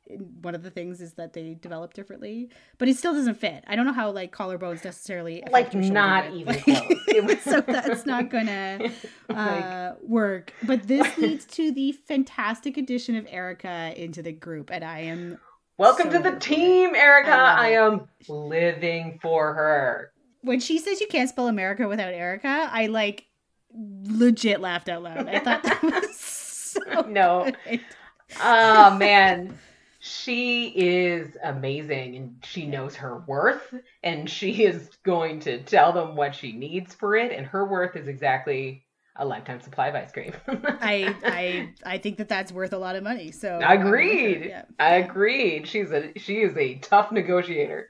[0.42, 3.64] one of the things is that they develop differently, but it still doesn't fit.
[3.68, 7.42] I don't know how like collarbones necessarily like not even close.
[7.44, 8.92] so that's not gonna
[9.30, 10.54] uh, work.
[10.64, 15.40] But this leads to the fantastic addition of Erica into the group, and I am
[15.78, 17.32] welcome so to the team, Erica.
[17.32, 20.12] I, I am living for her.
[20.42, 23.26] When she says you can't spell America without Erica, I like
[23.76, 25.28] legit laughed out loud.
[25.28, 27.52] I thought that was so no.
[28.42, 29.58] Oh man.
[30.00, 36.18] She is amazing and she knows her worth and she is going to tell them
[36.18, 38.84] what she needs for it and her worth is exactly
[39.16, 40.34] a lifetime supply of ice cream.
[40.48, 43.32] I I I think that that's worth a lot of money.
[43.32, 44.46] So agreed.
[44.50, 44.66] Yeah.
[44.80, 45.68] I agreed.
[45.68, 47.90] She's a she is a tough negotiator.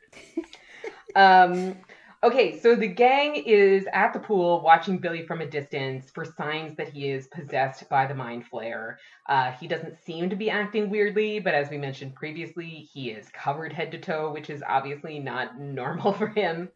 [1.15, 1.77] um
[2.23, 6.73] Okay, so the gang is at the pool watching Billy from a distance for signs
[6.77, 8.95] that he is possessed by the mind flayer.
[9.27, 13.27] Uh, he doesn't seem to be acting weirdly, but as we mentioned previously, he is
[13.33, 16.69] covered head to toe, which is obviously not normal for him.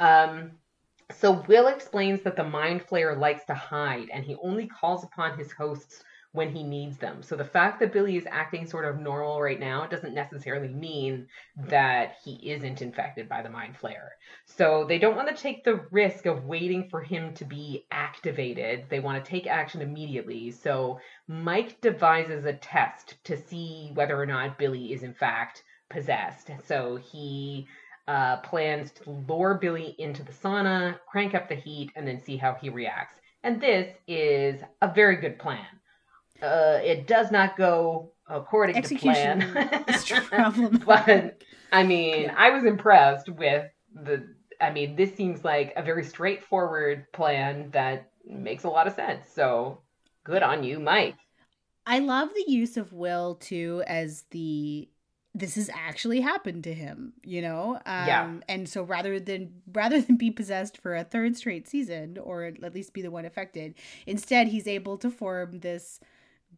[0.00, 0.52] Um,
[1.12, 5.36] so Will explains that the mind flayer likes to hide and he only calls upon
[5.36, 6.02] his hosts
[6.34, 7.22] when he needs them.
[7.22, 11.28] So the fact that Billy is acting sort of normal right now doesn't necessarily mean
[11.68, 14.08] that he isn't infected by the mind flayer.
[14.44, 18.86] So they don't want to take the risk of waiting for him to be activated.
[18.88, 20.50] They want to take action immediately.
[20.50, 26.50] So Mike devises a test to see whether or not Billy is in fact possessed.
[26.66, 27.68] So he
[28.08, 32.36] uh, plans to lure Billy into the sauna, crank up the heat, and then see
[32.36, 33.14] how he reacts.
[33.44, 35.64] And this is a very good plan
[36.42, 39.88] uh, it does not go according Execution to plan.
[40.28, 40.86] problematic.
[40.86, 41.42] but
[41.72, 44.26] I mean, I was impressed with the.
[44.60, 49.26] I mean, this seems like a very straightforward plan that makes a lot of sense.
[49.34, 49.80] So
[50.24, 51.16] good on you, Mike.
[51.86, 54.88] I love the use of Will too as the
[55.36, 57.74] this has actually happened to him, you know?
[57.84, 58.32] Um Yeah.
[58.48, 62.74] and so rather than rather than be possessed for a third straight season or at
[62.74, 63.74] least be the one affected,
[64.06, 66.00] instead he's able to form this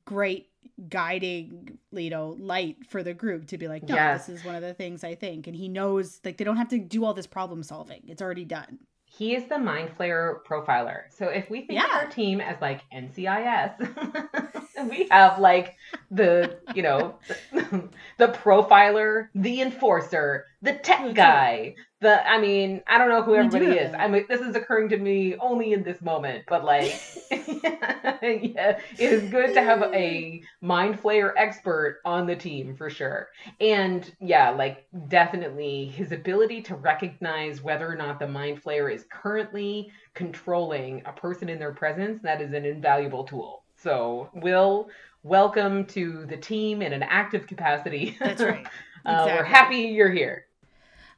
[0.07, 0.49] great
[0.88, 4.27] guiding, you know, light for the group to be like, no, Yes.
[4.27, 5.47] this is one of the things I think.
[5.47, 8.03] And he knows like they don't have to do all this problem solving.
[8.09, 8.79] It's already done.
[9.05, 11.05] He is the mind flayer profiler.
[11.11, 15.77] So if we think of our team as like NCIS, we have like
[16.11, 17.19] the, you know,
[17.53, 21.75] the profiler, the enforcer, the tech guy.
[22.01, 23.95] The I mean, I don't know who everybody is.
[23.99, 26.93] I mean, this is occurring to me only in this moment, but like
[27.31, 33.29] yeah, it is good to have a mind flayer expert on the team for sure.
[33.61, 39.07] And yeah, like definitely his ability to recognize whether or not the mind flayer is
[39.11, 43.62] currently controlling a person in their presence, that is an invaluable tool.
[43.87, 44.88] So, Will,
[45.22, 48.16] welcome to the team in an active capacity.
[48.18, 48.66] That's right.
[49.07, 50.46] uh, we're happy you're here.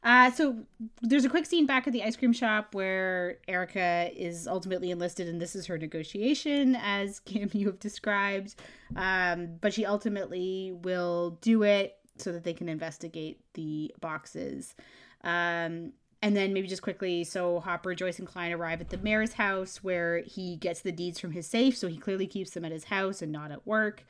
[0.05, 0.55] Uh, so
[1.01, 5.29] there's a quick scene back at the ice cream shop where Erica is ultimately enlisted,
[5.29, 8.57] and this is her negotiation, as Kim you have described.
[8.97, 14.75] Um, but she ultimately will do it so that they can investigate the boxes.
[15.25, 19.35] Um, and then maybe just quickly, so Hopper, Joyce, and Kline arrive at the mayor's
[19.35, 22.73] house where he gets the deeds from his safe, so he clearly keeps them at
[22.73, 24.05] his house and not at work.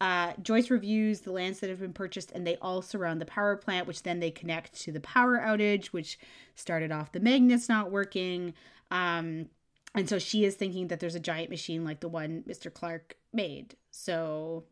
[0.00, 3.54] Uh, Joyce reviews the lands that have been purchased, and they all surround the power
[3.56, 6.18] plant, which then they connect to the power outage, which
[6.56, 8.54] started off the magnets not working.
[8.90, 9.46] Um,
[9.94, 12.72] and so she is thinking that there's a giant machine like the one Mr.
[12.72, 13.76] Clarke made.
[13.90, 14.64] So,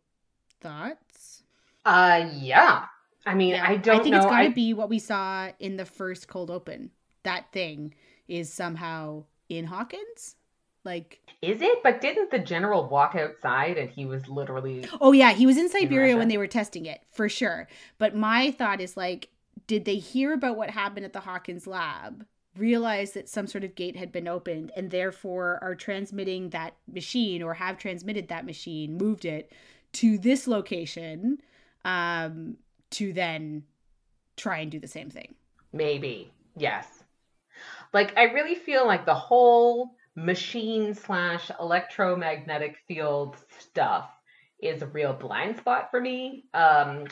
[0.61, 1.43] thoughts?
[1.85, 2.87] Uh, yeah.
[3.27, 4.19] I mean, I don't I think know.
[4.19, 6.91] it's got to I- be what we saw in the first cold open.
[7.23, 7.95] That thing
[8.29, 10.37] is somehow in Hawkins.
[10.83, 11.83] Like, Is it?
[11.83, 15.69] But didn't the general walk outside and he was literally oh yeah, he was in
[15.69, 16.19] Siberia Russia.
[16.19, 17.69] when they were testing it for sure.
[17.99, 19.29] But my thought is like,
[19.67, 22.25] did they hear about what happened at the Hawkins lab?
[22.57, 27.43] Realize that some sort of gate had been opened and therefore are transmitting that machine
[27.43, 29.53] or have transmitted that machine, moved it
[29.93, 31.39] to this location
[31.85, 32.57] um,
[32.93, 33.65] to then
[34.37, 35.35] try and do the same thing.
[35.73, 36.33] Maybe.
[36.57, 36.87] Yes.
[37.93, 44.11] Like I really feel like the whole machine slash electromagnetic field stuff
[44.61, 46.45] is a real blind spot for me.
[46.55, 47.07] Um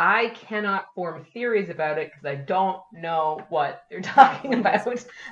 [0.00, 4.86] I cannot form theories about it because I don't know what they're talking about.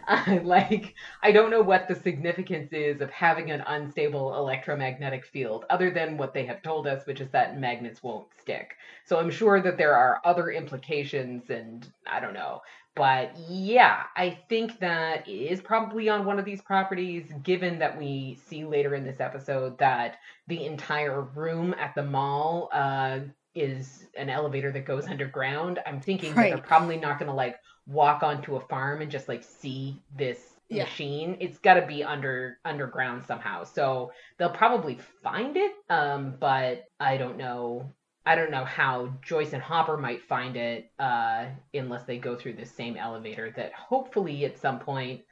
[0.09, 5.67] I like I don't know what the significance is of having an unstable electromagnetic field
[5.71, 8.75] other than what they have told us, which is that magnets won't stick.
[9.05, 12.61] So I'm sure that there are other implications and I don't know.
[12.97, 18.39] But yeah, I think that is probably on one of these properties, given that we
[18.49, 20.17] see later in this episode that
[20.49, 23.21] the entire room at the mall uh,
[23.57, 25.81] is an elevator that goes underground.
[25.87, 29.29] I'm thinking that they're probably not going to like walk onto a farm and just
[29.29, 30.39] like see this
[30.69, 30.89] Yeah.
[30.89, 31.37] machine.
[31.41, 33.65] It's got to be under underground somehow.
[33.65, 37.95] So they'll probably find it, um, but I don't know
[38.29, 42.55] I don't know how Joyce and Hopper might find it uh, unless they go through
[42.55, 45.23] the same elevator that hopefully at some point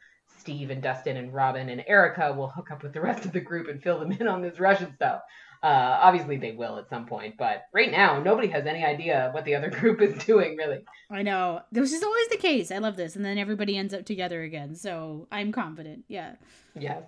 [0.44, 3.40] Steve and Dustin and Robin and Erica will hook up with the rest of the
[3.40, 5.22] group and fill them in on this Russian stuff.
[5.62, 9.46] Uh, obviously they will at some point, but right now nobody has any idea what
[9.46, 10.84] the other group is doing really.
[11.10, 11.62] I know.
[11.72, 12.70] This is always the case.
[12.70, 13.16] I love this.
[13.16, 14.74] And then everybody ends up together again.
[14.74, 16.04] So I'm confident.
[16.08, 16.34] Yeah.
[16.78, 17.04] Yes.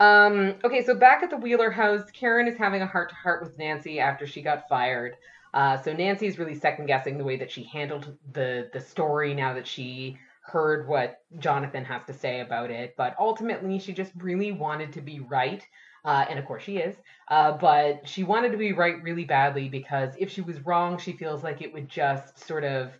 [0.00, 3.44] Um, okay, so back at the Wheeler house, Karen is having a heart to heart
[3.44, 5.14] with Nancy after she got fired.
[5.54, 9.54] Uh, so Nancy's really second guessing the way that she handled the the story now
[9.54, 10.16] that she
[10.50, 12.94] heard what Jonathan has to say about it.
[12.96, 15.64] But ultimately, she just really wanted to be right.
[16.04, 16.96] Uh, and of course she is.
[17.28, 21.12] Uh, but she wanted to be right really badly because if she was wrong, she
[21.12, 22.90] feels like it would just sort of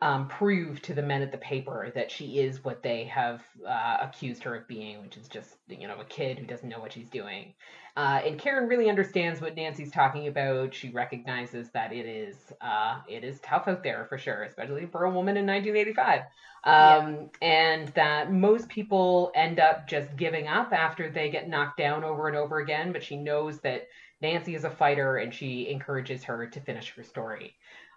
[0.00, 3.96] um, prove to the men at the paper that she is what they have uh,
[4.00, 6.92] accused her of being, which is just you know a kid who doesn't know what
[6.92, 7.52] she's doing.
[7.96, 10.72] Uh, and Karen really understands what Nancy's talking about.
[10.72, 15.04] She recognizes that it is uh, it is tough out there for sure, especially for
[15.04, 16.22] a woman in 1985,
[16.62, 22.04] um, and that most people end up just giving up after they get knocked down
[22.04, 22.92] over and over again.
[22.92, 23.88] But she knows that
[24.22, 27.56] Nancy is a fighter, and she encourages her to finish her story.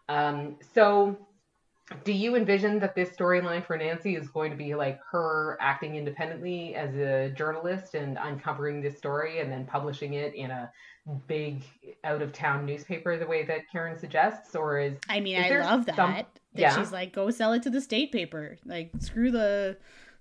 [0.10, 1.16] Um, so
[2.04, 5.96] do you envision that this storyline for Nancy is going to be like her acting
[5.96, 10.72] independently as a journalist and uncovering this story and then publishing it in a
[11.28, 11.64] big
[12.04, 14.56] out of town newspaper the way that Karen suggests?
[14.56, 15.96] Or is I mean, is I love that.
[15.96, 16.78] some- that Yeah.
[16.78, 18.58] she's like, go sell it to the state paper.
[18.66, 19.78] Like, screw the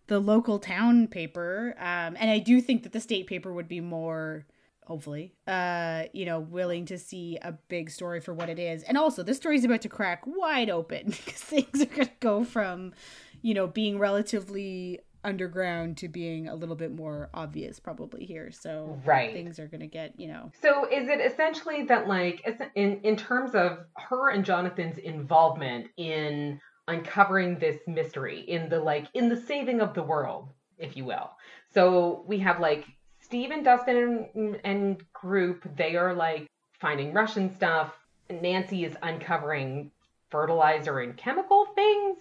[0.07, 1.77] the local town paper.
[1.79, 4.45] Um, and I do think that the state paper would be more,
[4.91, 8.83] hopefully, uh, you know, willing to see a big story for what it is.
[8.83, 12.13] And also, this story is about to crack wide open because things are going to
[12.19, 12.93] go from,
[13.41, 18.51] you know, being relatively underground to being a little bit more obvious probably here.
[18.51, 19.33] So Right.
[19.33, 23.15] things are going to get, you know, So is it essentially that like in in
[23.17, 29.37] terms of her and Jonathan's involvement in uncovering this mystery in the like in the
[29.37, 31.31] saving of the world, if you will.
[31.73, 32.87] So we have like
[33.31, 36.49] Steve and Dustin and, and group, they are like
[36.81, 37.95] finding Russian stuff.
[38.29, 39.93] Nancy is uncovering
[40.31, 42.19] fertilizer and chemical things,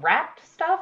[0.00, 0.80] wrapped stuff.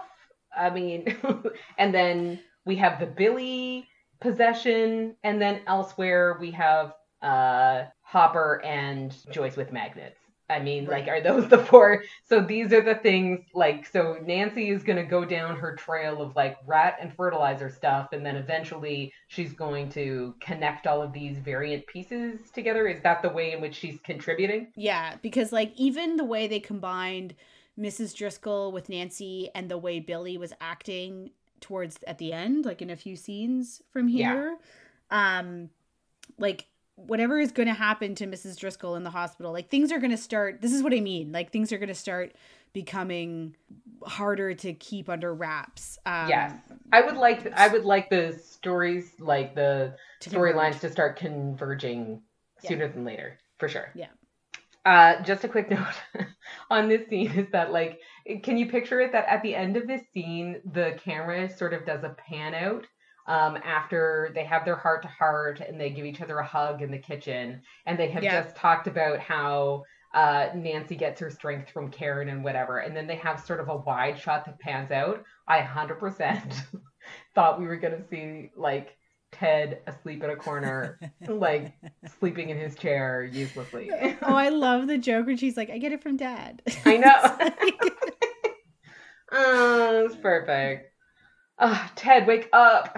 [0.57, 1.17] I mean,
[1.79, 3.89] and then we have the Billy
[4.21, 10.21] possession, and then elsewhere we have uh Hopper and Joyce with magnets.
[10.51, 12.05] I mean, like, are those the four?
[12.25, 16.21] So these are the things, like, so Nancy is going to go down her trail
[16.23, 21.13] of like rat and fertilizer stuff, and then eventually she's going to connect all of
[21.13, 22.87] these variant pieces together.
[22.89, 24.73] Is that the way in which she's contributing?
[24.75, 27.35] Yeah, because like even the way they combined
[27.77, 28.13] Mrs.
[28.15, 31.31] Driscoll with Nancy and the way Billy was acting
[31.61, 34.39] towards at the end, like in a few scenes from Yeah.
[34.39, 34.59] here,
[35.11, 35.71] um,
[36.39, 36.67] like
[36.97, 38.57] whatever is going to happen to Mrs.
[38.57, 40.61] Driscoll in the hospital, like things are going to start.
[40.61, 41.33] This is what I mean.
[41.33, 42.33] Like things are going to start
[42.73, 43.57] becoming
[44.05, 45.99] harder to keep under wraps.
[46.07, 46.53] Um, yes,
[46.93, 52.23] I would like I would like the stories, like the storylines to start converging
[52.63, 52.69] Yeah.
[52.71, 53.91] sooner than later, for sure.
[53.95, 54.09] Yeah.
[54.85, 56.27] Uh, just a quick note
[56.71, 58.01] on this scene is that like,
[58.43, 61.87] can you picture it that at the end of this scene, the camera sort of
[61.87, 62.87] does a pan out
[63.27, 66.83] um, after they have their heart to heart and they give each other a hug
[66.83, 68.43] in the kitchen, and they have Yeah.
[68.43, 69.85] just talked about how.
[70.15, 73.69] Uh, Nancy gets her strength from Karen and whatever, and then they have sort of
[73.69, 75.25] a wide shot that pans out.
[75.49, 76.55] I 100%
[77.35, 78.97] thought we were gonna see like
[79.33, 81.73] Ted asleep in a corner, like
[82.21, 83.91] sleeping in his chair uselessly.
[84.23, 87.51] oh, I love the joke when she's like, "I get it from Dad." I know.
[89.33, 90.93] Oh, it's perfect.
[91.59, 92.97] Oh, Ted, wake up.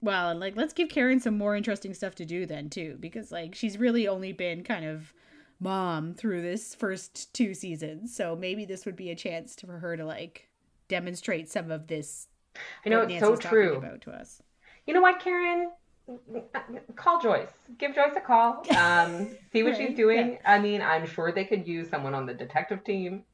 [0.00, 3.32] Well, and like let's give Karen some more interesting stuff to do then too, because
[3.32, 5.12] like she's really only been kind of
[5.60, 8.14] mom through this first two seasons.
[8.14, 10.48] So maybe this would be a chance to, for her to like
[10.88, 12.28] demonstrate some of this.
[12.84, 13.76] I know it's so Nancy's true.
[13.76, 14.42] About to us.
[14.86, 15.70] You know what, Karen?
[16.96, 17.52] Call Joyce.
[17.76, 18.64] Give Joyce a call.
[18.76, 20.38] Um, see what Right, she's doing.
[20.44, 23.24] I mean, I'm sure they could use someone on the detective team.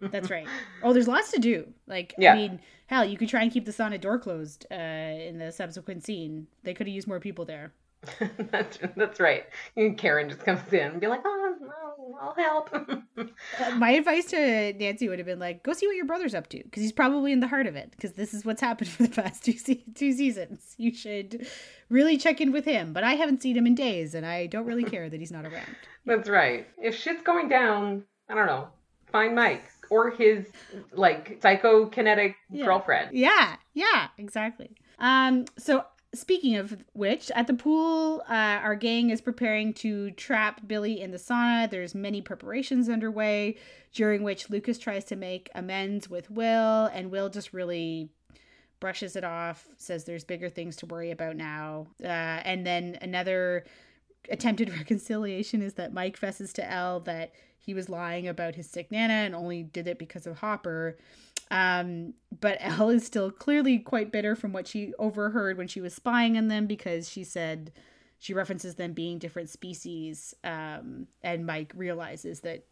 [0.00, 0.46] That's right.
[0.82, 1.66] Oh, there's lots to do.
[1.86, 2.32] Like, Yeah.
[2.32, 5.50] I mean, hell, you could try and keep the sauna door closed uh, in the
[5.52, 6.46] subsequent scene.
[6.62, 7.72] They could have used more people there.
[8.52, 9.44] that's that's right.
[9.76, 12.70] And Karen just comes in and be like, "Oh, no, I'll help."
[13.58, 16.46] Uh, my advice to Nancy would have been like, go see what your brother's up
[16.48, 17.90] to, because he's probably in the heart of it.
[17.90, 20.74] Because this is what's happened for the past two se- two seasons.
[20.76, 21.46] You should
[21.88, 22.92] really check in with him.
[22.92, 25.46] But I haven't seen him in days, and I don't really care that he's not
[25.46, 25.74] around.
[26.04, 26.68] That's right.
[26.80, 28.68] If shit's going down, I don't know.
[29.12, 30.46] Find Mike or his
[30.92, 32.64] like psychokinetic Yeah.
[32.64, 33.16] girlfriend.
[33.16, 34.70] Yeah, yeah, exactly.
[34.98, 35.84] Um, so
[36.14, 41.10] speaking of which, at the pool, uh, our gang is preparing to trap Billy in
[41.10, 41.70] the sauna.
[41.70, 43.56] There's many preparations underway,
[43.92, 48.08] during which Lucas tries to make amends with Will, and Will just really
[48.80, 51.86] brushes it off, says there's bigger things to worry about now.
[52.02, 53.64] Uh, and then another
[54.30, 57.32] attempted reconciliation is that Mike fesses to El that
[57.66, 60.96] he was lying about his sick Nana and only did it because of Hopper.
[61.50, 65.92] Um, but El is still clearly quite bitter from what she overheard when she was
[65.92, 67.72] spying on them because she said
[68.20, 70.32] she references them being different species.
[70.44, 72.64] Um, and Mike realizes that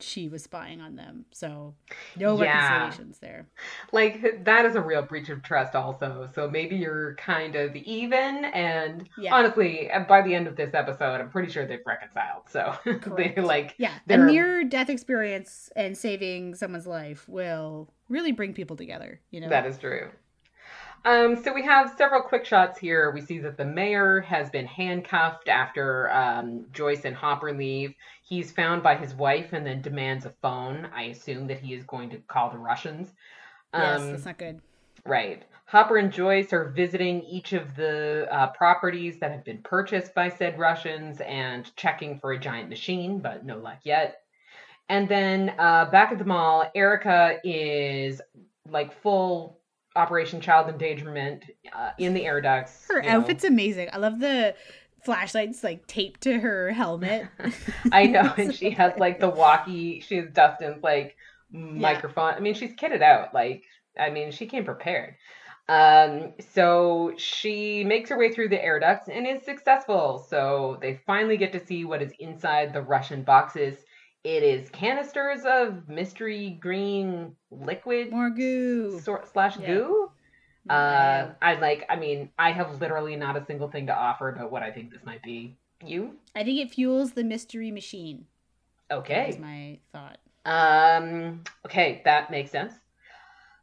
[0.00, 1.24] she was spying on them.
[1.32, 1.74] So
[2.16, 2.54] no Yeah.
[2.78, 3.46] reconciliations there.
[3.92, 6.28] Like that is a real breach of trust also.
[6.34, 9.34] So maybe you're kind of even and Yeah.
[9.34, 12.42] honestly, uh, by the end of this episode, I'm pretty sure they've reconciled.
[12.48, 12.74] So
[13.16, 18.54] they like Yeah, a They're- near death experience and saving someone's life will really bring
[18.54, 19.20] people together.
[19.30, 20.10] You know, That is true.
[21.06, 23.12] Um, so we have several quick shots here.
[23.12, 27.94] We see that the mayor has been handcuffed after um, Joyce and Hopper leave.
[28.24, 30.88] He's found by his wife and then demands a phone.
[30.92, 33.12] I assume that he is going to call the Russians.
[33.72, 34.60] yes, Um, that's not good.
[35.04, 35.44] Right.
[35.66, 40.28] Hopper and Joyce are visiting each of the uh, properties that have been purchased by
[40.28, 44.22] said Russians and checking for a giant machine, but no luck yet.
[44.88, 48.20] And then uh, back at the mall, Erica is
[48.68, 49.60] like full
[49.96, 52.86] Operation Child Endangerment uh, in the air ducts.
[52.88, 53.16] Her you know.
[53.18, 53.88] outfit's amazing.
[53.92, 54.54] I love the
[55.04, 57.28] flashlights like taped to her helmet.
[57.92, 60.00] I know, and she has like the walkie.
[60.00, 61.16] She has Dustin's like
[61.50, 62.34] microphone.
[62.34, 63.32] I mean, she's kitted out.
[63.32, 63.62] Like,
[63.98, 65.14] I mean, she came prepared.
[65.68, 70.24] Um, so she makes her way through the air ducts and is successful.
[70.28, 73.76] So they finally get to see what is inside the Russian boxes.
[74.26, 78.98] It is canisters of mystery green liquid More goo.
[78.98, 79.66] sort slash Yeah.
[79.66, 80.10] goo.
[80.68, 81.32] Uh, Yeah.
[81.40, 81.86] I like.
[81.88, 84.90] I mean, I have literally not a single thing to offer about what I think
[84.90, 85.56] this might be.
[85.84, 88.26] You I think it fuels the mystery machine.
[88.90, 89.28] Okay?
[89.28, 90.18] was my thought.
[90.44, 92.72] Um, okay, that makes sense.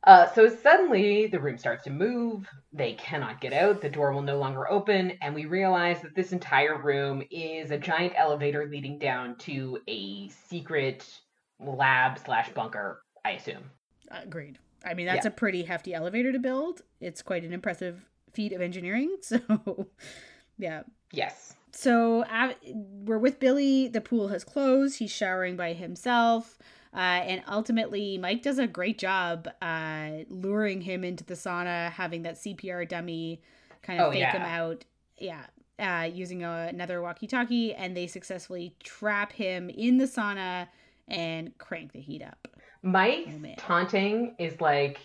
[0.05, 2.47] Uh, so suddenly the room starts to move.
[2.73, 3.81] They cannot get out.
[3.81, 7.77] The door will no longer open, and we realize that this entire room is a
[7.77, 11.07] giant elevator leading down to a secret
[11.59, 13.01] lab slash bunker.
[13.23, 13.63] I assume.
[14.11, 14.59] Agreed.
[14.85, 15.31] I mean, that's Yeah.
[15.31, 16.81] a pretty hefty elevator to build.
[16.99, 19.15] It's quite an impressive feat of engineering.
[19.21, 19.87] So,
[20.57, 20.83] yeah.
[21.11, 21.53] Yes.
[21.71, 23.87] So av- we're with Billy.
[23.87, 24.99] The pool has closed.
[24.99, 26.57] He's showering by himself.
[26.93, 32.21] Uh, and ultimately, Mike does a great job uh, luring him into the sauna, having
[32.23, 33.41] that CPR dummy
[33.81, 34.31] kind of Oh, fake yeah.
[34.33, 34.85] him out.
[35.17, 35.45] Yeah.
[35.79, 37.73] Uh, using a, another walkie talkie.
[37.73, 40.67] And they successfully trap him in the sauna
[41.07, 42.47] and crank the heat up.
[42.83, 44.99] Mike's Oh, taunting is like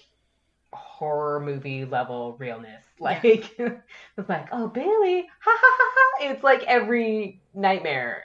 [0.99, 2.84] horror movie level realness.
[2.99, 3.24] Like
[3.59, 6.30] it's like, oh Bailey, ha ha ha ha.
[6.32, 8.24] It's like every nightmare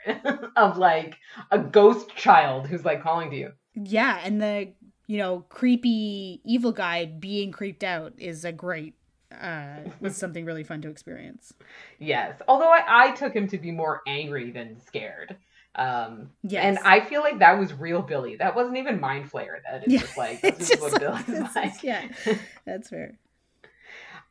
[0.56, 1.14] of like
[1.52, 3.52] a ghost child who's like calling to you.
[3.74, 4.72] Yeah, and the
[5.06, 8.94] you know creepy evil guy being creeped out is a great
[9.40, 11.54] uh was something really fun to experience.
[12.00, 12.40] Yes.
[12.48, 15.36] Although I, I took him to be more angry than scared.
[15.76, 16.64] Um Yes.
[16.64, 18.36] and I feel like that was real Billy.
[18.36, 19.56] That wasn't even mind flayer.
[19.70, 21.72] That is Yeah, just like this is what like- Billy's like.
[21.72, 22.08] just- yeah,
[22.66, 23.18] that's fair.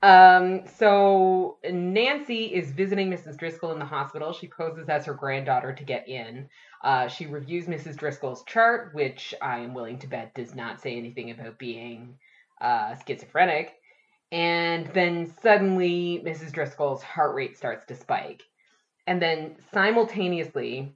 [0.01, 3.37] Um, so Nancy is visiting Mrs.
[3.37, 4.33] Driscoll in the hospital.
[4.33, 6.49] She poses as her granddaughter to get in.
[6.83, 7.95] Uh, she reviews Mrs.
[7.95, 12.17] Driscoll's chart, which I am willing to bet does not say anything about being
[12.59, 13.75] uh, schizophrenic.
[14.33, 16.51] And then suddenly, Mrs.
[16.51, 18.43] Driscoll's heart rate starts to spike.
[19.07, 20.93] And then simultaneously,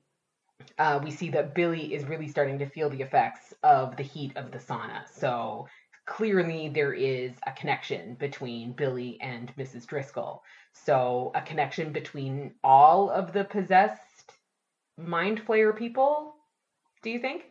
[0.77, 4.35] uh, we see that Billy is really starting to feel the effects of the heat
[4.35, 5.07] of the sauna.
[5.11, 5.67] So
[6.05, 9.85] clearly there is a connection between Billy and Mrs.
[9.85, 10.43] Driscoll.
[10.73, 14.31] So a connection between all of the possessed
[14.97, 16.35] mind flayer people,
[17.03, 17.43] do you think?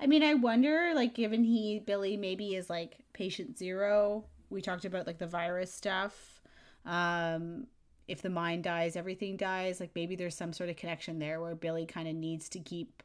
[0.00, 4.24] I mean, I wonder, like, given he Billy maybe is like patient zero.
[4.50, 6.40] We talked about like the virus stuff.
[6.84, 7.68] Um,
[8.08, 9.80] if the mind dies, everything dies.
[9.80, 13.02] Like maybe there's some sort of connection there where Billy kind of needs to keep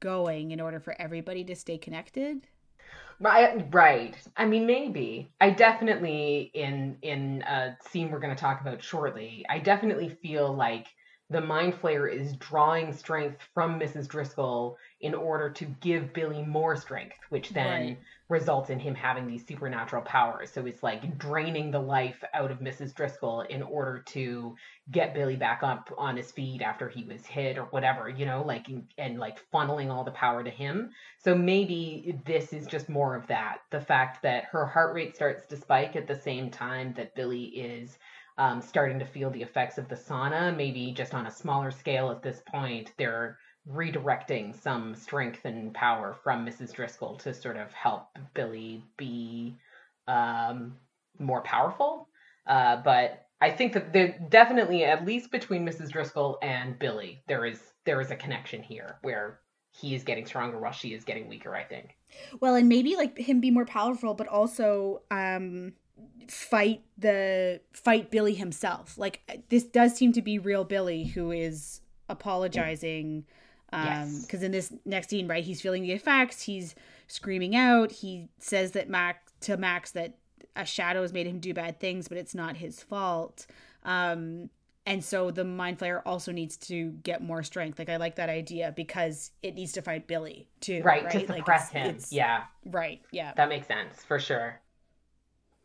[0.00, 2.46] going in order for everybody to stay connected.
[3.20, 4.16] Right, right.
[4.36, 5.30] I mean, maybe.
[5.40, 9.44] I definitely in in a scene we're going to talk about shortly.
[9.48, 10.88] I definitely feel like
[11.32, 14.08] the mind flayer is drawing strength from Mrs.
[14.08, 17.98] Driscoll in order to give Billy more strength, which then Right.
[18.28, 20.50] results in him having these supernatural powers.
[20.52, 22.94] So it's like draining the life out of Mrs.
[22.94, 24.56] Driscoll in order to
[24.90, 28.42] get Billy back up on his feet after he was hit or whatever, you know,
[28.42, 28.66] like
[28.98, 30.90] and like funneling all the power to him.
[31.18, 33.58] So maybe this is just more of that.
[33.70, 37.44] The fact that her heart rate starts to spike at the same time that Billy
[37.44, 37.98] is
[38.38, 42.10] um, starting to feel the effects of the sauna, maybe just on a smaller scale
[42.10, 46.72] at this point, they're redirecting some strength and power from Mrs.
[46.72, 49.56] Driscoll to sort of help Billy be
[50.08, 50.76] um,
[51.18, 52.08] more powerful.
[52.46, 55.90] Uh, but I think that there definitely, at least between Mrs.
[55.90, 59.40] Driscoll and Billy, there is there is a connection here where
[59.72, 61.54] he is getting stronger while she is getting weaker.
[61.54, 61.96] I think.
[62.40, 65.74] Well, and maybe like him be more powerful, but also um
[66.28, 68.96] fight the fight Billy himself.
[68.98, 73.24] Like this does seem to be real Billy who is apologizing.
[73.72, 74.22] Um, Yes.
[74.26, 76.42] because in this next scene, right, he's feeling the effects.
[76.42, 76.74] He's
[77.06, 77.90] screaming out.
[77.90, 80.18] He says that Max to Max that
[80.54, 83.46] a shadow has made him do bad things, but it's not his fault.
[83.84, 84.50] Um,
[84.84, 87.78] and so the mind flayer also needs to get more strength.
[87.78, 90.82] Like I like that idea because it needs to fight Billy too.
[90.82, 91.90] Right, Right, to Like, suppress it's- him.
[91.90, 92.44] it's- Yeah.
[92.66, 93.00] Right.
[93.10, 93.32] Yeah.
[93.34, 94.60] That makes sense for sure.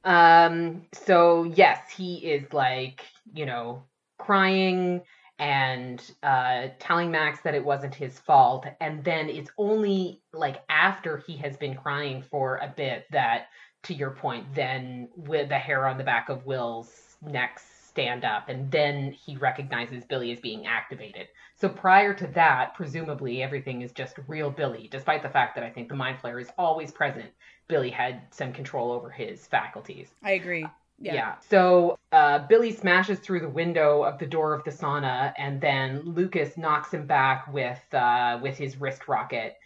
[0.04, 3.02] Um, so yes, he is like,
[3.34, 3.84] you know,
[4.18, 5.02] crying
[5.40, 8.66] and uh telling Max that it wasn't his fault.
[8.82, 13.48] And then it's only like after he has been crying for a bit that,
[13.84, 16.92] to your point, then with the hair on the back of Will's
[17.22, 21.28] neck stand up, and then he recognizes Billy as being activated.
[21.56, 25.70] So prior to that, presumably everything is just real Billy, despite the fact that I
[25.72, 27.32] think the Mind Flayer is always present.
[27.68, 30.10] Billy had some control over his faculties.
[30.24, 30.66] I agree.
[31.00, 31.14] Yeah.
[31.14, 31.36] Yeah.
[31.40, 36.02] So uh, Billy smashes through the window of the door of the sauna, and then
[36.04, 39.58] Lucas knocks him back with uh, with his wrist rocket.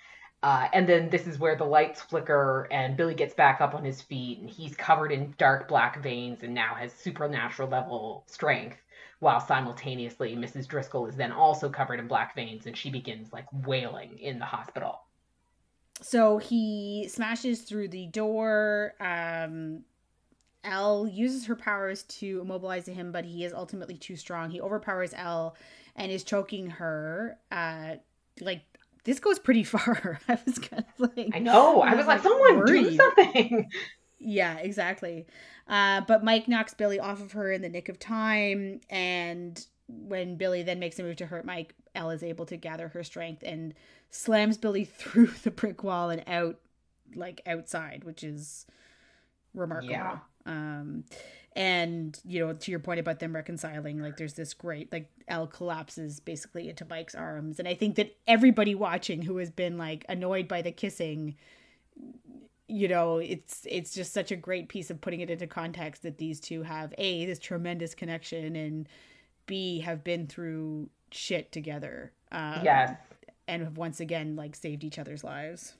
[0.43, 3.85] Uh, and then this is where the lights flicker, and Billy gets back up on
[3.85, 8.77] his feet, and he's covered in dark black veins, and now has supernatural level strength.
[9.19, 10.67] While simultaneously, Mrs.
[10.67, 14.45] Driscoll is then also covered in black veins, and she begins like wailing in the
[14.45, 15.01] hospital.
[16.01, 18.93] So he smashes through the door.
[18.99, 19.83] Um,
[20.63, 24.49] El uses her powers to immobilize him, but he is ultimately too strong.
[24.51, 25.55] He overpowers El
[25.95, 27.37] and is choking her.
[27.51, 27.95] Uh,
[28.39, 28.61] like
[29.03, 30.19] this goes pretty far.
[30.27, 31.81] I was kind of like, I know.
[31.81, 33.69] I was like, someone do something.
[34.23, 35.25] Yeah, exactly.
[35.67, 39.65] Uh, but Mike knocks Billy off of her in the nick of time, and
[40.07, 43.03] when Billy then makes a move to hurt Mike, El is able to gather her
[43.03, 43.73] strength and
[44.09, 46.57] slams Billy through the brick wall and out,
[47.15, 48.65] like outside, which is
[49.53, 49.91] remarkable.
[49.91, 50.17] Yeah.
[50.45, 51.03] Um,
[51.53, 55.47] and you know, to your point about them reconciling, like there's this great like El
[55.47, 60.05] collapses basically into Mike's arms, and I think that everybody watching who has been like
[60.07, 61.35] annoyed by the kissing
[62.71, 66.17] you know it's it's just such a great piece of putting it into context that
[66.17, 68.87] these two have a this tremendous connection and
[69.45, 72.95] b have been through shit together um, yes.
[73.47, 75.75] and have once again like saved each other's lives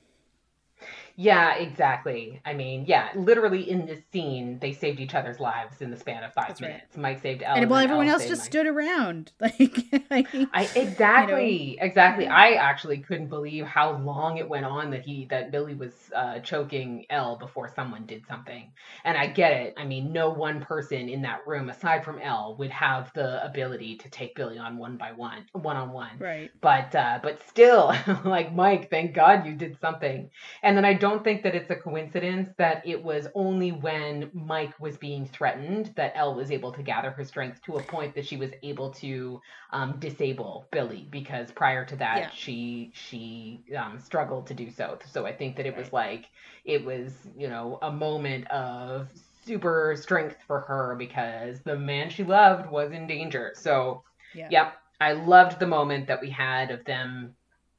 [1.22, 2.41] Yeah, exactly.
[2.45, 6.24] I mean, yeah, literally in this scene, they saved each other's lives in the span
[6.24, 6.69] of five That's right.
[6.69, 6.97] minutes.
[6.97, 8.51] Mike saved El, and while everyone El else just Mike.
[8.51, 9.78] stood around like
[10.09, 12.28] I, exactly, exactly.
[12.28, 16.39] I actually couldn't believe how long it went on that he that Billy was uh,
[16.39, 18.72] choking El before someone did something.
[19.03, 19.74] And I get it.
[19.78, 23.97] I mean, no one person in that room aside from El would have the ability
[23.97, 26.17] to take Billy on one by one, one on one.
[26.19, 27.93] right But uh, but still,
[28.26, 30.30] like Mike, thank God you did something.
[30.63, 34.80] And then I don't think that it's a coincidence that it was only when Mike
[34.80, 38.26] was being threatened that El was able to gather her strength to a point that
[38.26, 39.41] she was able to
[39.72, 42.30] um, disable Billy because prior to that Yeah.
[42.32, 44.97] she she um, struggled to do so.
[45.05, 46.26] So I think that it was like
[46.66, 49.09] it was you know a moment of
[49.45, 53.51] super strength for her because the man she loved was in danger.
[53.55, 54.03] So
[54.34, 54.74] yeah Yep.
[54.99, 57.36] I loved the moment that we had of them,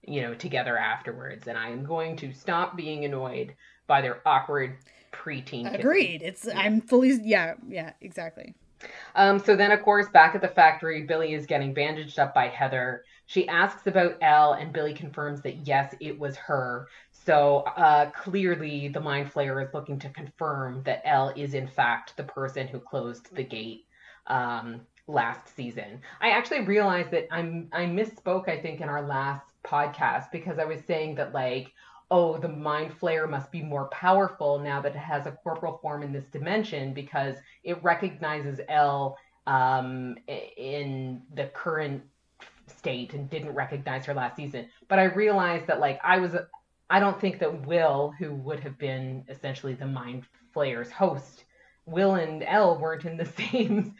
[0.07, 1.47] you know, together afterwards.
[1.49, 3.55] And I am going to stop being annoyed
[3.87, 4.77] by their awkward
[5.13, 8.55] preteen agreed it's i'm fully yeah yeah exactly
[9.15, 12.49] Um, so then, of course, back at the factory, Billy is getting bandaged up by
[12.49, 13.05] Heather.
[13.27, 16.89] She asks about El, and Billy confirms that yes, it was her.
[17.13, 22.17] So uh, clearly, the Mind Flayer is looking to confirm that El is, in fact,
[22.17, 23.87] the person who closed the gate
[24.27, 26.01] um, last season.
[26.21, 28.49] I actually realized that I'm I misspoke.
[28.49, 31.73] I think in our last podcast because I was saying that like
[32.13, 36.03] oh, the mind flayer must be more powerful now that it has a corporal form
[36.03, 40.17] in this dimension because it recognizes El um,
[40.59, 42.03] in the current
[42.69, 44.69] state and didn't recognize her last season.
[44.89, 46.37] But I realized that like I was,
[46.91, 51.45] I don't think that Will, who would have been essentially the mind flayer's host,
[51.87, 53.95] Will and El weren't in the same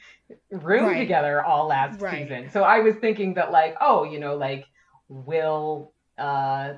[0.51, 0.99] room Right.
[0.99, 2.29] together all last Right.
[2.29, 2.51] season.
[2.51, 4.67] So I was thinking that like, oh, you know, like
[5.13, 6.75] Will uh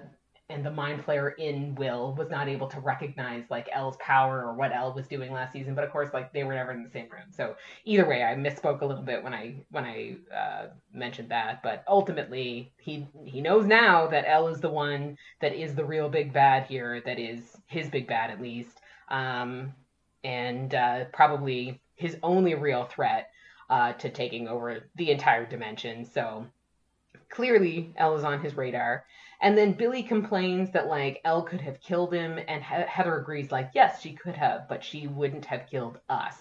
[0.51, 4.53] and the mind flayer in Will was not able to recognize like El's power or
[4.53, 6.91] what El was doing last season, but of course like they were never in the
[6.91, 7.30] same room.
[7.30, 11.62] So either way, I misspoke a little bit when I when I uh, mentioned that,
[11.62, 16.11] but ultimately he he knows now that El is the one that is the real
[16.11, 19.72] big bad here, that is his big bad at least, um,
[20.24, 23.30] and uh, probably his only real threat
[23.70, 26.05] uh, to taking over the entire dimension.
[26.05, 26.47] So
[27.35, 29.05] clearly El is on his radar.
[29.41, 33.51] And then Billy complains that like El could have killed him, and he- Heather agrees
[33.53, 36.39] like yes she could have, but she wouldn't have killed us,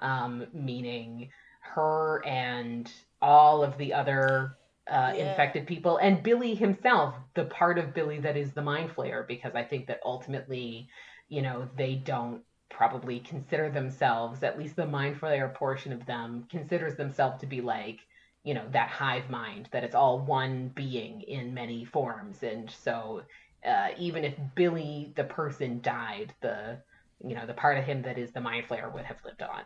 [0.00, 1.30] um, meaning
[1.60, 5.30] her and all of the other uh, Yeah.
[5.30, 9.54] infected people, and Billy himself, the part of Billy that is the mind flayer, because
[9.54, 10.88] I think that ultimately,
[11.28, 16.46] you know, they don't probably consider themselves, at least the mind flayer portion of them,
[16.50, 18.00] considers themselves to be like
[18.44, 23.22] you know that hive mind that it's all one being in many forms and so
[23.66, 26.78] uh, even if billy the person died the
[27.26, 29.62] you know the part of him that is the mind flayer would have lived on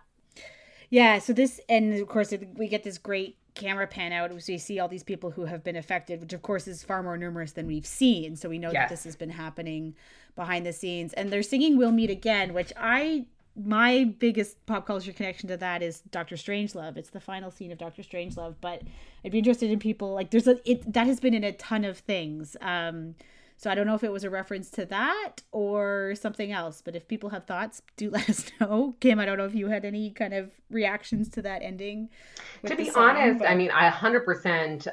[0.91, 4.31] Yeah, so this, and of course, we get this great camera pan out.
[4.43, 7.03] So you see all these people who have been affected, which of course is far
[7.03, 8.37] more numerous than we've seen.
[8.37, 8.75] So we know Yes.
[8.75, 9.95] that this has been happening
[10.37, 11.13] behind the scenes.
[11.13, 13.27] And they're singing We'll Meet Again, which I
[13.65, 16.97] my biggest pop culture connection to that is Doctor Strangelove.
[16.97, 18.83] It's the final scene of Doctor Strangelove, but
[19.25, 21.85] I'd be interested in people like there's a it that has been in a ton
[21.85, 22.57] of things.
[22.61, 23.15] Um,
[23.59, 26.95] so I don't know if it was a reference to that or something else, but
[26.95, 28.95] if people have thoughts, do let us know.
[29.01, 32.09] Kim, I don't know if you had any kind of reactions to that ending.
[32.67, 33.51] To be song, honest, but...
[33.51, 34.91] I mean, I 100%, uh,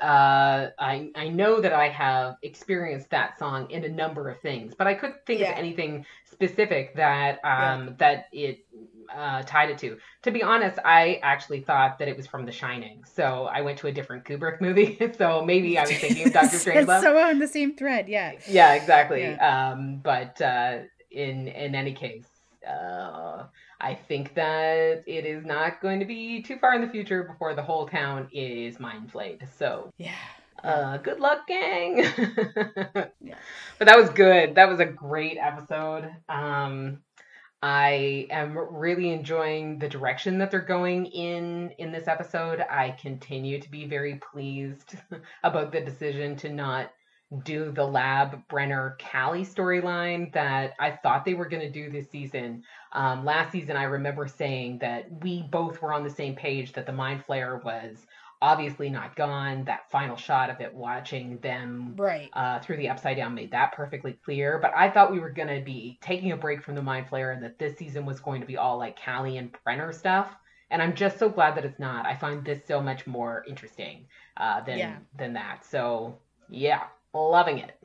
[0.80, 4.88] I, I know that I have experienced that song in a number of things, but
[4.88, 5.52] I couldn't think yeah.
[5.52, 7.94] of anything specific that, um, yeah.
[8.00, 8.66] that it
[9.14, 9.98] uh, tied it to.
[10.24, 13.80] To be honest, I actually thought that it was from The Shining, so I went
[13.80, 14.98] to a different Kubrick movie.
[15.18, 17.02] so maybe I was thinking of Doctor Strangelove.
[17.02, 18.34] so on the same thread, yeah.
[18.48, 19.22] Yeah, exactly.
[19.22, 19.72] Yeah.
[19.72, 20.80] Um, but uh,
[21.12, 22.28] in in any case,
[22.68, 23.44] uh,
[23.80, 27.54] I think that it is not going to be too far in the future before
[27.54, 29.48] the whole town is mind flayed.
[29.58, 30.14] So yeah.
[30.64, 31.98] Uh, good luck, gang.
[33.22, 33.36] yeah.
[33.78, 34.56] But that was good.
[34.56, 36.10] That was a great episode.
[36.28, 37.02] Um,
[37.66, 42.60] I am really enjoying the direction that they're going in in this episode.
[42.60, 44.94] I continue to be very pleased
[45.44, 46.92] about the decision to not
[47.44, 52.08] do the lab Brenner Kali storyline that I thought they were going to do this
[52.12, 52.62] season.
[52.92, 56.86] Um, last season, I remember saying that we both were on the same page that
[56.86, 58.06] the Mind Flayer was
[58.42, 59.66] obviously not gone.
[59.66, 63.74] That final shot of it watching them right uh, through the upside down made that
[63.74, 64.60] perfectly clear.
[64.60, 67.34] But I thought we were going to be taking a break from the Mind Flayer
[67.34, 70.36] and that this season was going to be all like Kali and Brenner stuff.
[70.72, 72.06] And I'm just so glad that it's not.
[72.06, 74.06] I find this so much more interesting
[74.38, 74.96] uh, than yeah.
[75.18, 75.66] than that.
[75.66, 76.18] So
[76.50, 76.84] yeah,
[77.14, 77.80] loving it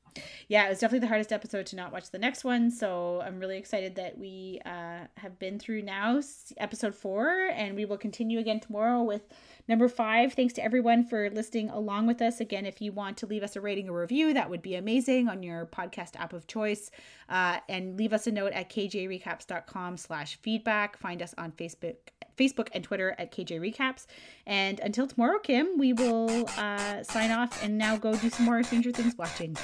[0.48, 2.70] yeah, it was definitely the hardest episode to not watch the next one.
[2.70, 6.20] So I'm really excited that we uh, have been through now
[6.58, 9.22] episode four, and we will continue again tomorrow with
[9.70, 10.34] number five.
[10.34, 12.40] Thanks to everyone for listening along with us.
[12.40, 15.28] Again, if you want to leave us a rating or review, that would be amazing
[15.28, 16.90] on your podcast app of choice.
[17.28, 20.98] Uh, and leave us a note at kjrecaps.com slash feedback.
[20.98, 21.96] Find us on Facebook
[22.38, 24.06] Facebook and Twitter at KJ Recaps.
[24.46, 28.62] And until tomorrow, Kim, we will uh, sign off and now go do some more
[28.62, 29.56] Stranger Things watching.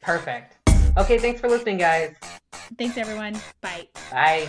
[0.00, 0.56] Perfect.
[0.96, 2.14] Okay, thanks for listening, guys.
[2.76, 3.38] Thanks, everyone.
[3.60, 3.88] Bye.
[4.10, 4.48] Bye.